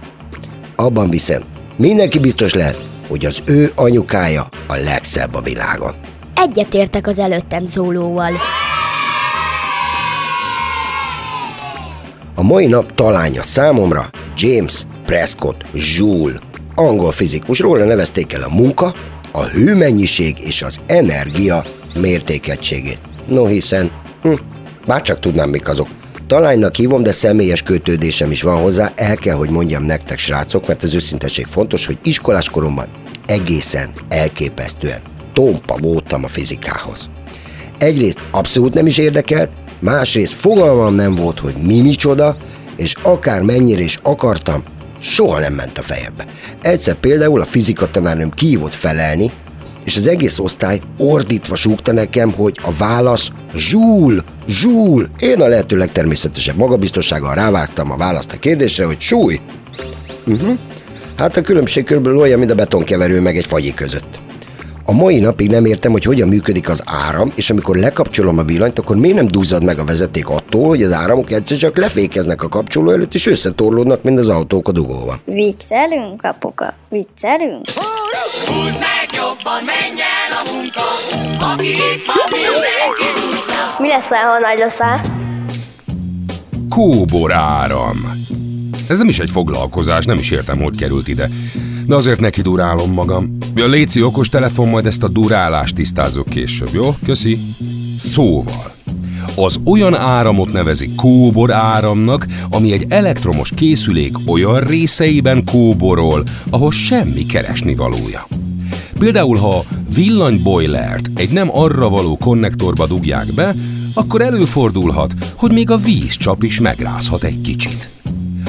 Abban 0.75 1.09
viszont 1.09 1.45
mindenki 1.77 2.19
biztos 2.19 2.53
lehet, 2.53 2.87
hogy 3.07 3.25
az 3.25 3.41
ő 3.45 3.71
anyukája 3.75 4.49
a 4.67 4.75
legszebb 4.75 5.35
a 5.35 5.41
világon. 5.41 5.95
Egyetértek 6.35 7.07
az 7.07 7.19
előttem 7.19 7.65
szólóval. 7.65 8.31
A 12.38 12.43
mai 12.43 12.65
nap 12.65 12.95
talánya 12.95 13.41
számomra 13.41 14.10
James 14.38 14.86
Prescott 15.06 15.65
Joule, 15.74 16.39
angol 16.76 17.12
fizikus. 17.12 17.60
Róla 17.60 17.86
nevezték 17.86 18.34
el 18.34 18.41
a 18.41 18.54
munka, 18.54 18.93
a 19.32 19.43
hőmennyiség 19.43 20.36
és 20.39 20.62
az 20.62 20.80
energia 20.86 21.65
mértékegységét. 22.00 23.02
No 23.28 23.45
hiszen, 23.45 23.91
hm, 24.21 24.34
bár 24.86 25.02
csak 25.02 25.19
tudnám 25.19 25.50
mik 25.50 25.67
azok. 25.67 25.88
Talánynak 26.28 26.76
hívom, 26.76 27.04
de 27.04 27.12
személyes 27.12 27.63
kötődésem 27.63 28.32
is 28.32 28.41
van 28.41 28.62
hozzá, 28.62 28.91
el 28.95 29.15
kell, 29.15 29.36
hogy 29.36 29.50
mondjam 29.50 29.84
nektek, 29.84 30.17
srácok, 30.17 30.67
mert 30.67 30.84
az 30.84 30.93
őszinteség 30.93 31.45
fontos, 31.45 31.86
hogy 31.86 31.98
iskolás 32.04 32.50
koromban 32.50 32.88
egészen 33.26 33.89
elképesztően 34.10 35.02
tompa 35.34 35.78
voltam 35.82 36.24
a 36.24 36.28
fizikához. 36.28 37.10
Egyrészt 37.78 38.24
abszolút 38.32 38.74
nem 38.74 38.86
is 38.86 38.98
érdekelt, 38.98 39.52
másrészt 39.79 40.33
fogalmam 40.33 40.95
nem 40.95 41.15
volt, 41.15 41.39
hogy 41.39 41.55
mi 41.55 41.81
micsoda, 41.81 42.38
és 42.77 42.95
akár 43.01 43.41
mennyire 43.41 43.81
is 43.81 43.99
akartam, 44.03 44.63
soha 44.99 45.39
nem 45.39 45.53
ment 45.53 45.77
a 45.77 45.81
fejembe. 45.81 46.25
Egyszer 46.61 46.93
például 46.93 47.41
a 47.41 47.45
fizika 47.45 47.91
tanárnőm 47.91 48.29
kihívott 48.29 48.73
felelni, 48.73 49.31
és 49.85 49.97
az 49.97 50.07
egész 50.07 50.39
osztály 50.39 50.81
ordítva 50.97 51.55
súgta 51.55 51.91
nekem, 51.91 52.31
hogy 52.31 52.59
a 52.61 52.71
válasz 52.71 53.29
zsúl, 53.55 54.23
zsúl. 54.47 55.09
Én 55.19 55.41
a 55.41 55.47
lehető 55.47 55.77
legtermészetesebb 55.77 56.55
magabiztossággal 56.55 57.35
rávágtam 57.35 57.91
a 57.91 57.97
választ 57.97 58.31
a 58.31 58.38
kérdésre, 58.38 58.85
hogy 58.85 58.99
súly. 58.99 59.39
Uh-huh. 60.25 60.57
Hát 61.17 61.38
a 61.38 61.41
különbség 61.41 61.83
körülbelül 61.83 62.19
olyan, 62.19 62.39
mint 62.39 62.51
a 62.51 62.55
betonkeverő 62.55 63.21
meg 63.21 63.38
egy 63.38 63.45
fagyi 63.45 63.73
között. 63.73 64.19
A 64.88 64.91
mai 64.91 65.19
napig 65.19 65.50
nem 65.50 65.65
értem, 65.65 65.91
hogy 65.91 66.04
hogyan 66.04 66.28
működik 66.28 66.69
az 66.69 66.82
áram, 66.86 67.32
és 67.36 67.50
amikor 67.50 67.76
lekapcsolom 67.76 68.38
a 68.38 68.43
villanyt, 68.43 68.80
akkor 68.80 68.95
miért 68.95 69.15
nem 69.15 69.28
duzzad 69.28 69.63
meg 69.63 69.80
a 69.80 69.84
vezeték 69.84 70.30
attól, 70.30 70.67
hogy 70.67 70.84
az 70.84 70.91
áramok 70.91 71.32
egyszer 71.32 71.58
csak 71.58 71.78
lefékeznek 71.78 72.43
a 72.43 72.48
kapcsoló 72.48 72.91
előtt, 72.91 73.13
és 73.13 73.26
összetorlódnak, 73.28 74.04
mint 74.04 74.19
az 74.19 74.30
autók 74.30 74.67
a 74.67 74.71
dugóban. 74.71 75.19
Viccelünk, 75.26 76.24
apuka? 76.24 76.74
Viccelünk? 76.89 77.65
Mi 83.78 83.88
lesz, 83.88 84.10
ha 84.10 84.39
nagy 84.39 84.58
leszel? 84.58 85.02
Kóbor 86.69 87.34
áram. 87.34 88.24
Ez 88.89 88.98
nem 88.98 89.08
is 89.08 89.19
egy 89.19 89.30
foglalkozás, 89.30 90.06
nem 90.06 90.17
is 90.17 90.32
értem, 90.32 90.62
hogy 90.62 90.78
került 90.78 91.08
ide. 91.08 91.30
De 91.86 91.95
azért 91.95 92.19
neki 92.19 92.41
durálom 92.41 92.91
magam. 92.91 93.38
Ja, 93.56 93.67
Léci, 93.67 94.04
okos 94.04 94.30
telefon, 94.30 94.67
majd 94.67 94.86
ezt 94.86 95.04
a 95.04 95.08
durálást 95.08 95.76
tisztázok 95.76 96.28
később, 96.28 96.69
jó? 96.71 96.89
Köszi. 97.06 97.39
Szóval. 98.00 98.74
Az 99.36 99.60
olyan 99.65 99.95
áramot 99.95 100.54
nevezik 100.54 100.95
kóbor 100.95 101.52
áramnak, 101.52 102.26
ami 102.50 102.71
egy 102.71 102.86
elektromos 102.89 103.52
készülék 103.56 104.15
olyan 104.26 104.60
részeiben 104.60 105.43
kóborol, 105.52 106.24
ahol 106.50 106.71
semmi 106.71 107.26
keresni 107.26 107.76
valója. 107.76 108.28
Például, 109.00 109.38
ha 109.38 109.63
villanyboilert 109.95 111.10
egy 111.15 111.30
nem 111.30 111.50
arra 111.52 111.89
való 111.89 112.17
konnektorba 112.17 112.88
dugják 112.88 113.34
be, 113.34 113.54
akkor 113.93 114.21
előfordulhat, 114.21 115.13
hogy 115.36 115.52
még 115.52 115.69
a 115.69 115.78
vízcsap 115.78 116.43
is 116.43 116.60
megrázhat 116.60 117.24
egy 117.24 117.41
kicsit. 117.41 117.89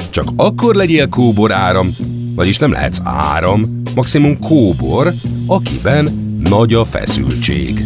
Csak 0.09 0.27
akkor 0.35 0.75
legyél 0.75 1.09
kóbor 1.09 1.51
áram, 1.51 1.95
vagyis 2.37 2.57
nem 2.57 2.71
lehetsz 2.71 2.99
áram, 3.03 3.81
maximum 3.95 4.39
kóbor, 4.39 5.13
akiben 5.47 6.05
nagy 6.49 6.73
a 6.73 6.83
feszültség. 6.83 7.85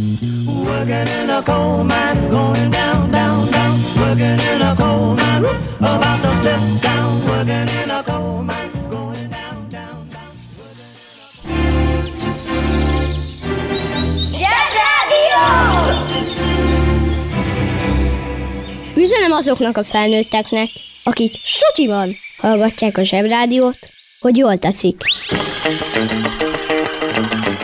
Üzenem 18.96 19.32
azoknak 19.32 19.78
a 19.78 19.84
felnőtteknek, 19.84 20.70
akik 21.04 21.36
sutyiban 21.44 22.16
hallgatják 22.38 22.98
a 22.98 23.04
zsebrádiót, 23.04 23.80
hogy 24.21 24.38
jól 24.38 24.57
teszik. 24.57 25.01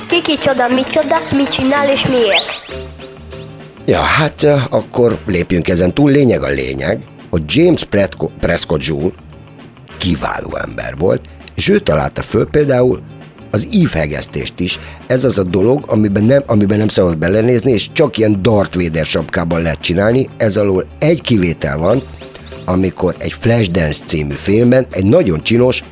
Ki 0.09 0.21
kicsoda, 0.21 0.67
micsoda, 0.67 1.15
mit 1.35 1.47
csinál 1.47 1.89
és 1.89 2.05
miért? 2.05 2.45
Ja, 3.85 3.99
hát 3.99 4.43
eh, 4.43 4.73
akkor 4.73 5.19
lépjünk 5.25 5.67
ezen 5.67 5.93
túl. 5.93 6.11
Lényeg 6.11 6.43
a 6.43 6.47
lényeg, 6.47 7.03
hogy 7.29 7.41
James 7.45 7.83
Prescott, 7.83 8.31
Prescott 8.39 8.83
Joule 8.83 9.13
kiváló 9.97 10.55
ember 10.55 10.97
volt, 10.97 11.21
és 11.55 11.69
ő 11.69 11.79
találta 11.79 12.21
föl 12.21 12.47
például 12.49 13.01
az 13.51 13.73
ívhegesztést 13.73 14.59
is. 14.59 14.79
Ez 15.07 15.23
az 15.23 15.37
a 15.37 15.43
dolog, 15.43 15.83
amiben 15.87 16.23
nem, 16.23 16.43
amiben 16.45 16.77
nem 16.77 16.87
szabad 16.87 17.17
belenézni, 17.17 17.71
és 17.71 17.91
csak 17.91 18.17
ilyen 18.17 18.41
Darth 18.41 18.77
Vader 18.83 19.05
sapkában 19.05 19.61
lehet 19.61 19.79
csinálni. 19.79 20.29
Ez 20.37 20.57
alól 20.57 20.85
egy 20.99 21.21
kivétel 21.21 21.77
van, 21.77 22.03
amikor 22.65 23.15
egy 23.19 23.33
Flashdance 23.33 24.05
című 24.05 24.33
filmben 24.33 24.87
egy 24.91 25.05
nagyon 25.05 25.43
csinos 25.43 25.83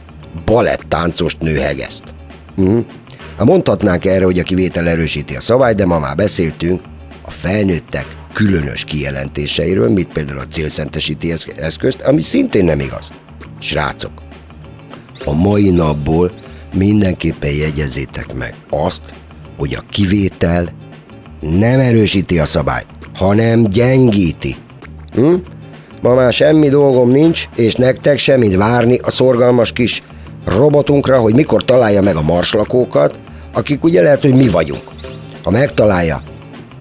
baletttáncost 0.45 1.41
nő 1.41 1.57
hegeszt. 1.57 2.03
Uh-huh. 2.57 2.85
Hát 3.37 3.45
mondhatnánk 3.45 4.05
erre, 4.05 4.25
hogy 4.25 4.39
a 4.39 4.43
kivétel 4.43 4.87
erősíti 4.87 5.35
a 5.35 5.41
szabályt, 5.41 5.75
de 5.75 5.85
ma 5.85 5.99
már 5.99 6.15
beszéltünk 6.15 6.81
a 7.21 7.31
felnőttek 7.31 8.05
különös 8.33 8.83
kijelentéseiről, 8.83 9.89
mint 9.89 10.13
például 10.13 10.39
a 10.39 10.45
célszentesíti 10.45 11.31
esz- 11.31 11.57
eszközt, 11.57 12.01
ami 12.01 12.21
szintén 12.21 12.65
nem 12.65 12.79
igaz. 12.79 13.11
Srácok, 13.59 14.11
a 15.25 15.33
mai 15.33 15.69
napból 15.69 16.31
mindenképpen 16.73 17.51
jegyezzétek 17.51 18.33
meg 18.33 18.55
azt, 18.69 19.13
hogy 19.57 19.73
a 19.73 19.85
kivétel 19.89 20.73
nem 21.39 21.79
erősíti 21.79 22.39
a 22.39 22.45
szabályt, 22.45 22.87
hanem 23.13 23.63
gyengíti. 23.63 24.55
Hm? 25.13 25.33
Ma 26.01 26.13
már 26.13 26.33
semmi 26.33 26.69
dolgom 26.69 27.09
nincs, 27.09 27.45
és 27.55 27.75
nektek 27.75 28.17
semmit 28.17 28.55
várni 28.55 28.97
a 28.97 29.11
szorgalmas 29.11 29.71
kis 29.71 30.03
robotunkra, 30.45 31.19
hogy 31.19 31.35
mikor 31.35 31.63
találja 31.63 32.01
meg 32.01 32.15
a 32.15 32.21
marslakókat, 32.21 33.19
akik 33.53 33.83
ugye 33.83 34.01
lehet, 34.01 34.21
hogy 34.21 34.35
mi 34.35 34.47
vagyunk. 34.47 34.83
Ha 35.43 35.51
megtalálja, 35.51 36.21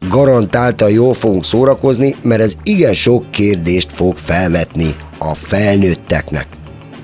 garantáltan 0.09 0.90
jól 0.90 1.12
fogunk 1.12 1.44
szórakozni, 1.44 2.14
mert 2.22 2.40
ez 2.40 2.55
igen 2.62 2.92
sok 2.92 3.31
kérdést 3.31 3.92
fog 3.92 4.16
felvetni 4.16 4.96
a 5.18 5.35
felnőtteknek. 5.35 6.46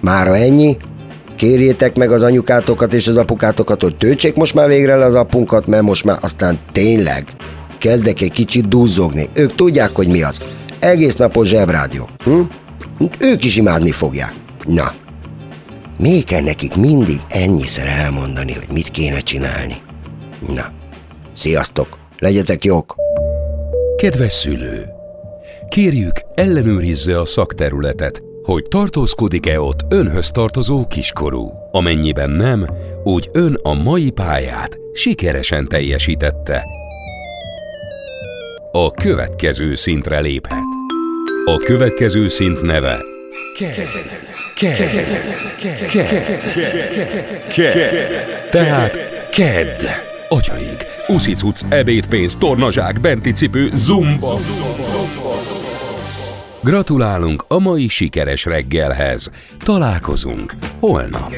Mára 0.01 0.37
ennyi, 0.37 0.77
kérjétek 1.37 1.97
meg 1.97 2.13
az 2.13 2.23
anyukátokat 2.23 2.93
és 2.93 3.09
az 3.09 3.17
apukátokat, 3.17 3.83
hogy 3.83 3.97
töltsék 3.97 4.35
most 4.35 4.55
már 4.55 4.69
végre 4.69 4.97
le 4.97 5.05
az 5.05 5.15
apunkat, 5.15 5.67
mert 5.67 5.83
most 5.83 6.05
már 6.05 6.19
aztán 6.21 6.59
tényleg 6.73 7.25
kezdek 7.79 8.21
egy 8.21 8.33
kicsit 8.33 8.69
duzzogni. 8.69 9.29
Ők 9.35 9.55
tudják, 9.55 9.91
hogy 9.95 10.09
mi 10.09 10.23
az. 10.23 10.39
Egész 10.79 11.17
napos 11.17 11.49
zsebrádió. 11.49 12.09
Hm? 12.25 12.41
Ők 13.19 13.45
is 13.45 13.57
imádni 13.57 13.91
fogják. 13.91 14.35
Na, 14.65 14.93
miért 16.01 16.25
kell 16.25 16.43
nekik 16.43 16.77
mindig 16.77 17.21
ennyiszer 17.29 17.87
elmondani, 17.87 18.53
hogy 18.53 18.67
mit 18.73 18.89
kéne 18.89 19.19
csinálni? 19.19 19.77
Na, 20.55 20.73
sziasztok, 21.33 21.99
legyetek 22.19 22.65
jók! 22.65 22.95
Kedves 23.97 24.33
szülő! 24.33 24.87
Kérjük, 25.69 26.21
ellenőrizze 26.35 27.21
a 27.21 27.25
szakterületet, 27.25 28.23
hogy 28.43 28.63
tartózkodik-e 28.63 29.61
ott 29.61 29.81
önhöz 29.89 30.31
tartozó 30.31 30.87
kiskorú. 30.87 31.53
Amennyiben 31.73 32.31
nem, 32.31 32.67
úgy 33.05 33.29
ön 33.33 33.59
a 33.63 33.75
mai 33.75 34.11
pályát 34.11 34.79
sikeresen 34.93 35.69
teljesítette. 35.69 36.63
A 38.73 38.91
következő 38.91 39.75
szintre 39.75 40.21
léphet. 40.21 40.65
A 41.45 41.57
következő 41.57 42.29
szint 42.29 42.63
neve 42.63 43.05
Tehát 48.51 48.99
KED. 49.31 49.87
Agyaig. 50.29 50.77
Uszicuc, 51.07 51.63
ebédpénz, 51.69 52.37
tornazsák, 52.37 53.01
benti 53.01 53.33
cipő, 53.33 53.71
zumba. 53.75 54.39
Gratulálunk 56.63 57.45
a 57.49 57.59
mai 57.59 57.89
sikeres 57.89 58.45
reggelhez. 58.45 59.31
Találkozunk 59.65 60.55
holnap. 60.81 61.35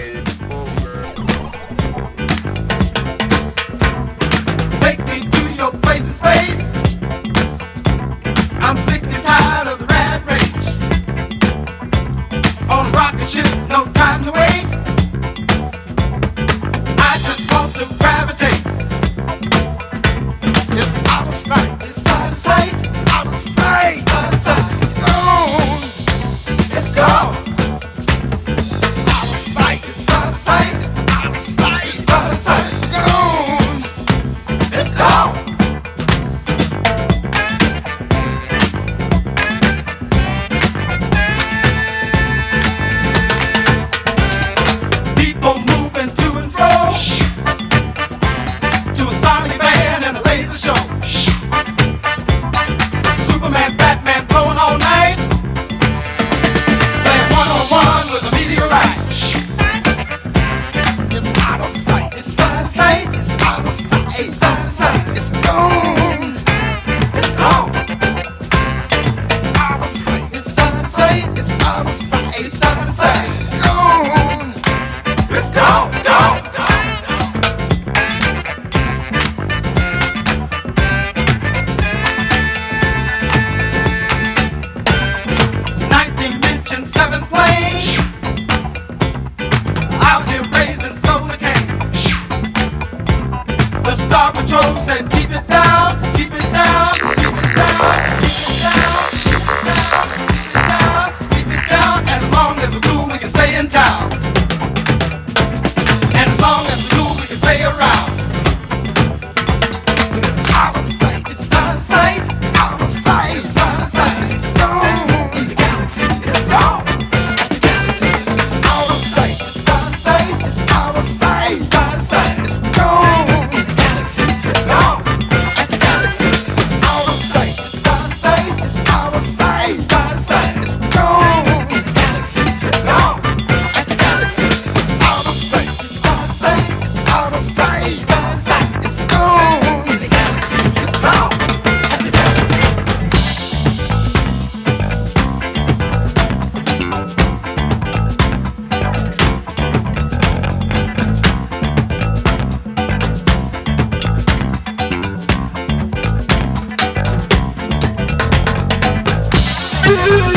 You. 159.92 160.32